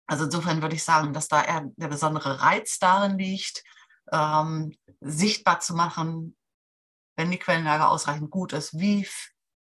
[0.07, 3.63] Also insofern würde ich sagen, dass da eher der besondere Reiz darin liegt,
[4.11, 6.35] ähm, sichtbar zu machen,
[7.15, 9.07] wenn die Quellenlage ausreichend gut ist, wie,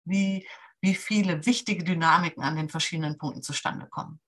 [0.05, 0.47] wie,
[0.81, 4.21] wie viele wichtige Dynamiken an den verschiedenen Punkten zustande kommen.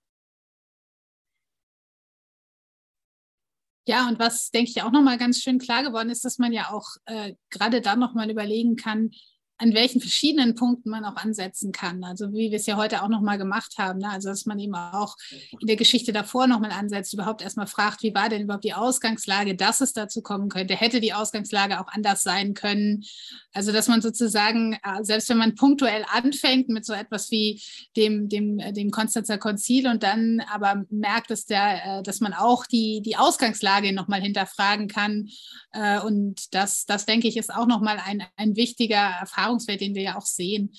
[3.87, 6.71] Ja, und was, denke ich, auch nochmal ganz schön klar geworden ist, dass man ja
[6.71, 9.11] auch äh, gerade dann nochmal überlegen kann,
[9.61, 12.03] an welchen verschiedenen Punkten man auch ansetzen kann.
[12.03, 13.99] Also wie wir es ja heute auch nochmal gemacht haben.
[13.99, 14.09] Ne?
[14.09, 15.17] Also dass man eben auch
[15.61, 19.55] in der Geschichte davor nochmal ansetzt, überhaupt erstmal fragt, wie war denn überhaupt die Ausgangslage,
[19.55, 20.75] dass es dazu kommen könnte?
[20.75, 23.05] Hätte die Ausgangslage auch anders sein können?
[23.53, 27.63] Also dass man sozusagen, äh, selbst wenn man punktuell anfängt mit so etwas wie
[27.97, 32.33] dem, dem, äh, dem Konstanzer Konzil und dann aber merkt, dass, der, äh, dass man
[32.33, 35.29] auch die, die Ausgangslage nochmal hinterfragen kann.
[36.05, 40.03] Und das, das denke ich, ist auch nochmal ein, ein wichtiger Erfahrung Erfahrungswert, den wir
[40.03, 40.73] ja auch sehen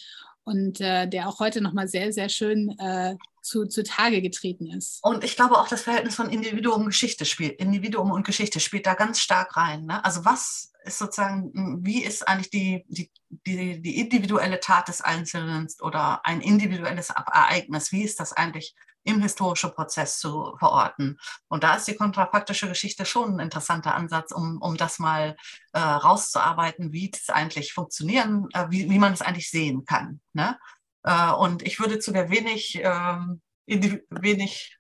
[0.44, 5.00] und äh, der auch heute nochmal sehr, sehr schön äh, zu, zu Tage getreten ist.
[5.04, 8.86] Und ich glaube auch das Verhältnis von Individuum und Geschichte spielt, Individuum und Geschichte spielt
[8.86, 9.86] da ganz stark rein.
[9.86, 10.04] Ne?
[10.04, 11.52] Also was ist sozusagen,
[11.84, 17.92] wie ist eigentlich die, die, die, die individuelle Tat des Einzelnen oder ein individuelles Ereignis,
[17.92, 21.18] wie ist das eigentlich im historischen Prozess zu verorten.
[21.48, 25.36] Und da ist die kontrafaktische Geschichte schon ein interessanter Ansatz, um, um das mal
[25.74, 30.22] äh, rauszuarbeiten, wie das eigentlich funktionieren, äh, wie, wie man es eigentlich sehen kann.
[30.34, 30.58] Ne?
[31.04, 34.78] Äh, und ich würde zu der wenig, ähm, wenig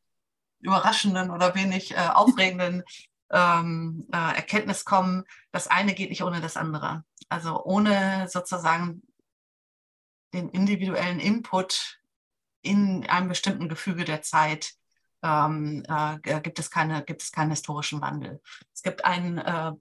[0.59, 2.84] überraschenden oder wenig äh, aufregenden
[3.32, 7.03] ähm, äh, Erkenntnis kommen, das eine geht nicht ohne das andere.
[7.30, 9.01] Also ohne sozusagen
[10.34, 11.99] den individuellen Input
[12.61, 14.74] in einem bestimmten Gefüge der Zeit
[15.24, 18.41] ähm, äh, gibt, es keine, gibt es keinen historischen Wandel.
[18.74, 19.72] Es gibt einen, äh,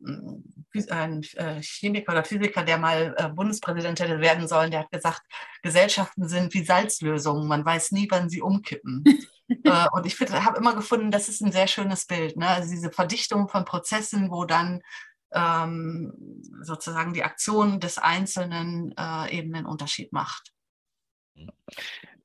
[0.91, 5.22] einen äh, Chemiker oder Physiker, der mal äh, Bundespräsident hätte werden sollen, der hat gesagt,
[5.62, 9.05] Gesellschaften sind wie Salzlösungen, man weiß nie, wann sie umkippen.
[9.64, 12.36] Äh, und ich habe immer gefunden, das ist ein sehr schönes Bild.
[12.36, 12.47] Ne?
[12.47, 14.80] Also diese Verdichtung von Prozessen, wo dann
[15.32, 16.12] ähm,
[16.62, 20.53] sozusagen die Aktion des Einzelnen äh, eben einen Unterschied macht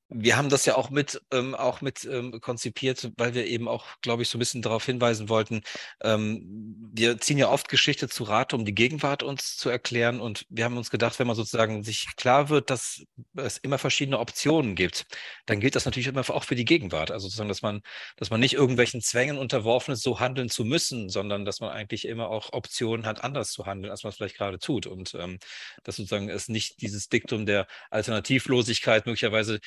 [0.10, 3.86] wir haben das ja auch mit, ähm, auch mit ähm, konzipiert, weil wir eben auch,
[4.01, 5.62] glaube ich, so ein bisschen darauf hinweisen wollten.
[6.03, 10.22] Ähm, wir ziehen ja oft Geschichte zu Rate, um die Gegenwart uns zu erklären.
[10.22, 13.03] Und wir haben uns gedacht, wenn man sozusagen sich klar wird, dass
[13.36, 15.08] es immer verschiedene Optionen gibt,
[15.47, 17.10] dann gilt das natürlich immer auch für die Gegenwart.
[17.10, 17.82] Also sozusagen, dass man,
[18.18, 22.06] dass man nicht irgendwelchen Zwängen unterworfen ist, so handeln zu müssen, sondern dass man eigentlich
[22.08, 24.86] immer auch Optionen hat, anders zu handeln, als man es vielleicht gerade tut.
[24.86, 25.39] Und ähm,
[25.84, 29.60] dass sozusagen es nicht dieses Diktum der Alternativlosigkeit möglicherweise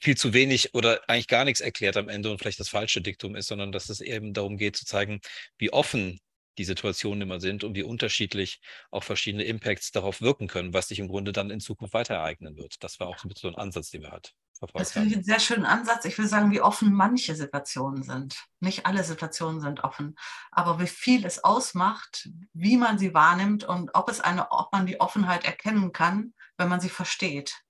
[0.00, 3.36] viel zu wenig oder eigentlich gar nichts erklärt am Ende und vielleicht das falsche Diktum
[3.36, 5.20] ist, sondern dass es eben darum geht zu zeigen,
[5.56, 6.20] wie offen
[6.58, 8.60] die Situationen immer sind und wie unterschiedlich
[8.90, 12.56] auch verschiedene Impacts darauf wirken können, was sich im Grunde dann in Zukunft weiter ereignen
[12.56, 12.82] wird.
[12.82, 14.30] Das war auch so ein Ansatz, den wir hatten.
[14.74, 16.04] Das finde ich einen sehr schönen Ansatz.
[16.04, 18.44] Ich will sagen, wie offen manche Situationen sind.
[18.58, 20.16] Nicht alle Situationen sind offen,
[20.50, 24.86] aber wie viel es ausmacht, wie man sie wahrnimmt und ob es eine, ob man
[24.86, 27.62] die Offenheit erkennen kann, wenn man sie versteht.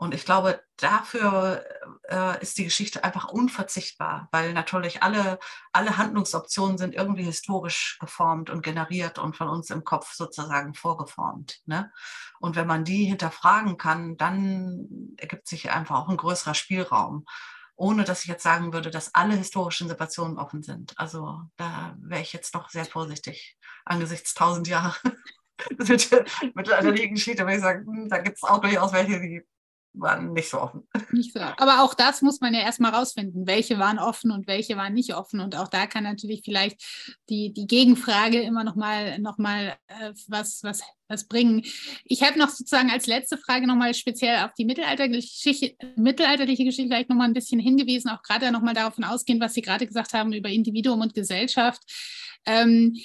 [0.00, 1.62] Und ich glaube, dafür
[2.08, 5.38] äh, ist die Geschichte einfach unverzichtbar, weil natürlich alle,
[5.72, 11.60] alle Handlungsoptionen sind irgendwie historisch geformt und generiert und von uns im Kopf sozusagen vorgeformt.
[11.66, 11.92] Ne?
[12.38, 14.88] Und wenn man die hinterfragen kann, dann
[15.18, 17.26] ergibt sich einfach auch ein größerer Spielraum
[17.76, 20.98] ohne dass ich jetzt sagen würde, dass alle historischen Situationen offen sind.
[20.98, 24.94] Also da wäre ich jetzt doch sehr vorsichtig angesichts tausend Jahre
[26.54, 29.46] mittelalterlichen Geschichte, würde ich sagen, hm, da gibt es auch durchaus welche, die
[29.92, 30.86] waren nicht so offen.
[31.12, 31.40] Nicht so.
[31.40, 33.46] Aber auch das muss man ja erstmal rausfinden.
[33.46, 35.40] Welche waren offen und welche waren nicht offen.
[35.40, 36.80] Und auch da kann natürlich vielleicht
[37.28, 41.64] die, die Gegenfrage immer nochmal noch mal, äh, was, was, was bringen.
[42.04, 47.10] Ich habe noch sozusagen als letzte Frage nochmal speziell auf die mittelalterliche, mittelalterliche Geschichte vielleicht
[47.10, 50.48] nochmal ein bisschen hingewiesen, auch gerade nochmal davon ausgehend, was Sie gerade gesagt haben über
[50.48, 51.82] Individuum und Gesellschaft.
[52.46, 52.96] Ähm,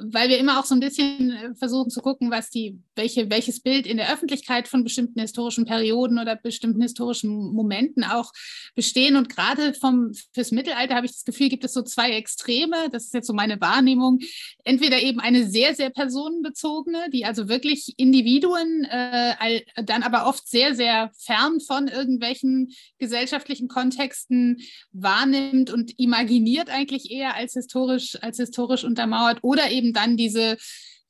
[0.00, 3.60] weil wir immer auch so ein bisschen äh, versuchen zu gucken, was die, welche, welches
[3.60, 8.32] Bild in der Öffentlichkeit von bestimmten historischen Perioden oder bestimmten historischen Momenten auch
[8.74, 9.16] bestehen.
[9.16, 12.88] Und gerade vom, fürs Mittelalter habe ich das Gefühl, gibt es so zwei Extreme.
[12.90, 14.20] Das ist jetzt so meine Wahrnehmung.
[14.64, 20.74] Entweder eben eine sehr, sehr personenbezogene, die also wirklich Individuen, äh, dann aber oft sehr,
[20.74, 24.58] sehr fern von irgendwelchen gesellschaftlichen Kontexten
[24.92, 29.38] wahrnimmt und imaginiert eigentlich eher als historisch, als historisch untermauert.
[29.42, 30.56] Oder eben eben dann diese,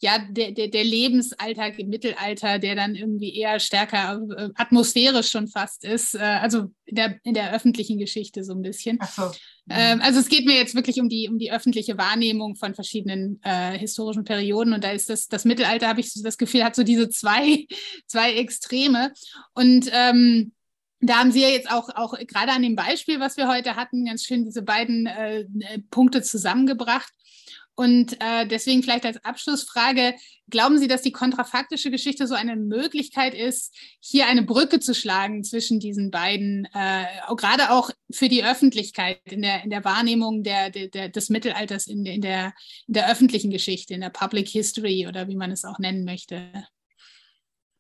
[0.00, 5.48] ja, der, der, der Lebensalltag im Mittelalter, der dann irgendwie eher stärker äh, atmosphärisch schon
[5.48, 8.98] fast ist, äh, also in der, in der öffentlichen Geschichte so ein bisschen.
[9.00, 9.30] Ach so.
[9.70, 13.40] Ähm, also es geht mir jetzt wirklich um die, um die öffentliche Wahrnehmung von verschiedenen
[13.42, 16.76] äh, historischen Perioden und da ist das, das Mittelalter, habe ich so das Gefühl, hat
[16.76, 17.66] so diese zwei,
[18.06, 19.12] zwei Extreme
[19.54, 20.52] und ähm,
[21.00, 24.04] da haben Sie ja jetzt auch, auch gerade an dem Beispiel, was wir heute hatten,
[24.04, 25.44] ganz schön diese beiden äh,
[25.90, 27.12] Punkte zusammengebracht.
[27.78, 30.16] Und äh, deswegen vielleicht als Abschlussfrage,
[30.50, 35.44] glauben Sie, dass die kontrafaktische Geschichte so eine Möglichkeit ist, hier eine Brücke zu schlagen
[35.44, 37.04] zwischen diesen beiden, äh,
[37.36, 41.86] gerade auch für die Öffentlichkeit in der, in der Wahrnehmung der, der, der des Mittelalters
[41.86, 42.52] in, in, der,
[42.88, 46.50] in der öffentlichen Geschichte, in der Public History oder wie man es auch nennen möchte?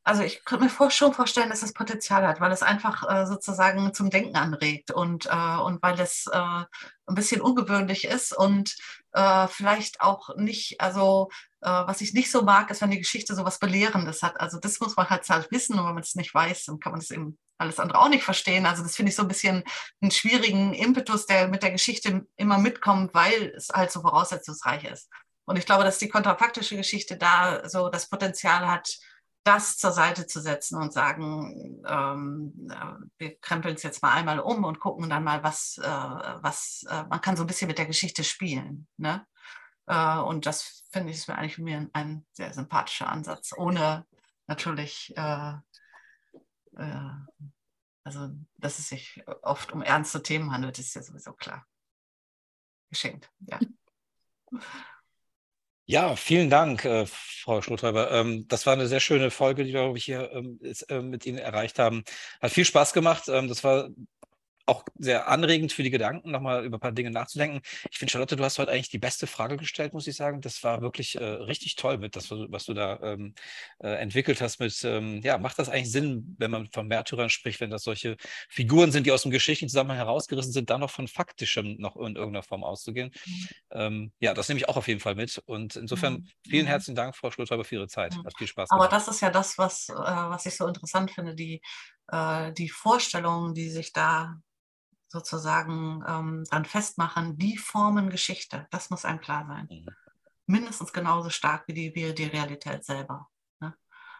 [0.04, 3.92] Also ich könnte mir schon vorstellen, dass es Potenzial hat, weil es einfach äh, sozusagen
[3.92, 8.74] zum Denken anregt und, äh, und weil es äh, ein bisschen ungewöhnlich ist und
[9.12, 11.30] äh, vielleicht auch nicht, also
[11.60, 14.40] äh, was ich nicht so mag, ist, wenn die Geschichte so was Belehrendes hat.
[14.40, 16.92] Also das muss man halt, halt wissen und wenn man es nicht weiß, dann kann
[16.92, 18.66] man es eben alles andere auch nicht verstehen.
[18.66, 19.64] Also das finde ich so ein bisschen
[20.00, 25.08] einen schwierigen Impetus, der mit der Geschichte immer mitkommt, weil es halt so voraussetzungsreich ist.
[25.44, 28.98] Und ich glaube, dass die kontrafaktische Geschichte da so das Potenzial hat,
[29.44, 34.40] das zur Seite zu setzen und sagen, ähm, äh, wir krempeln es jetzt mal einmal
[34.40, 37.78] um und gucken dann mal, was, äh, was äh, man kann so ein bisschen mit
[37.78, 38.86] der Geschichte spielen.
[38.96, 39.26] Ne?
[39.86, 44.06] Äh, und das finde ich ist mir eigentlich mir ein sehr sympathischer Ansatz, ohne
[44.46, 45.54] natürlich, äh,
[46.76, 47.10] äh,
[48.04, 51.66] also dass es sich oft um ernste Themen handelt, ist ja sowieso klar.
[52.90, 53.58] Geschenkt, ja.
[55.90, 58.10] Ja, vielen Dank, äh, Frau Schlothäuber.
[58.10, 61.00] Ähm, das war eine sehr schöne Folge, die wir, glaube ich, hier ähm, ist, äh,
[61.00, 62.04] mit Ihnen erreicht haben.
[62.42, 63.24] Hat viel Spaß gemacht.
[63.28, 63.88] Ähm, das war
[64.68, 67.60] auch sehr anregend für die Gedanken, nochmal über ein paar Dinge nachzudenken.
[67.90, 70.40] Ich finde, Charlotte, du hast heute eigentlich die beste Frage gestellt, muss ich sagen.
[70.40, 73.34] Das war wirklich äh, richtig toll mit das, was du da ähm,
[73.78, 74.60] äh, entwickelt hast.
[74.60, 78.16] Mit, ähm, ja, macht das eigentlich Sinn, wenn man von Märtyrern spricht, wenn das solche
[78.48, 82.16] Figuren sind, die aus dem geschichtlichen Zusammenhang herausgerissen sind, dann noch von faktischem noch in
[82.16, 83.10] irgendeiner Form auszugehen?
[83.24, 83.48] Mhm.
[83.70, 85.42] Ähm, ja, das nehme ich auch auf jeden Fall mit.
[85.46, 86.28] Und insofern mhm.
[86.46, 86.70] vielen mhm.
[86.70, 88.14] herzlichen Dank, Frau Schlutter, für Ihre Zeit.
[88.16, 88.84] Hat viel Spaß gemacht.
[88.86, 91.62] Aber das ist ja das, was, äh, was ich so interessant finde, die,
[92.08, 94.40] äh, die Vorstellungen, die sich da
[95.08, 98.66] sozusagen ähm, dann festmachen, die formen Geschichte.
[98.70, 99.66] Das muss einem klar sein.
[99.70, 99.86] Mhm.
[100.46, 103.28] Mindestens genauso stark wie die, wie die Realität selber.
[103.60, 103.74] Ne?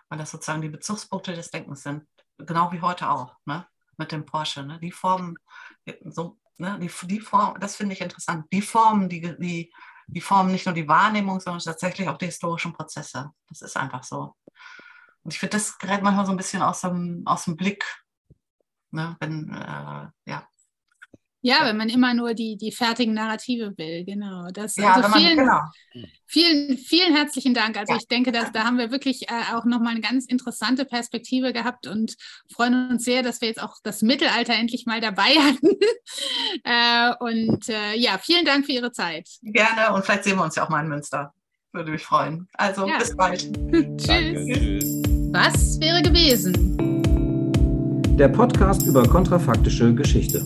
[0.08, 2.06] Weil das sozusagen die Bezugspunkte des Denkens sind.
[2.38, 3.66] Genau wie heute auch, ne?
[3.96, 4.62] mit dem Porsche.
[4.62, 4.78] Ne?
[4.78, 5.36] Die formen,
[6.04, 6.78] so, ne?
[6.80, 8.46] die, die Form, das finde ich interessant.
[8.52, 9.72] Die formen, die, die,
[10.06, 13.30] die formen nicht nur die Wahrnehmung, sondern tatsächlich auch die historischen Prozesse.
[13.48, 14.34] Das ist einfach so.
[15.22, 17.84] Und ich finde, das gerät manchmal so ein bisschen aus dem, aus dem Blick.
[18.90, 19.16] Ne?
[19.20, 20.48] Wenn, äh, ja,
[21.40, 24.48] ja, wenn man immer nur die, die fertigen Narrative will, genau.
[24.52, 26.08] Das, ja, also vielen, man, genau.
[26.26, 27.76] vielen, vielen herzlichen Dank.
[27.76, 27.98] Also ja.
[28.00, 31.86] ich denke, dass da haben wir wirklich äh, auch nochmal eine ganz interessante Perspektive gehabt
[31.86, 32.16] und
[32.52, 35.76] freuen uns sehr, dass wir jetzt auch das Mittelalter endlich mal dabei hatten.
[36.64, 39.28] äh, und äh, ja, vielen Dank für Ihre Zeit.
[39.42, 41.32] Gerne und vielleicht sehen wir uns ja auch mal in Münster.
[41.72, 42.48] Würde mich freuen.
[42.54, 42.98] Also ja.
[42.98, 43.42] bis bald.
[43.98, 45.02] Tschüss.
[45.30, 46.54] Was wäre gewesen?
[48.16, 50.44] Der Podcast über kontrafaktische Geschichte.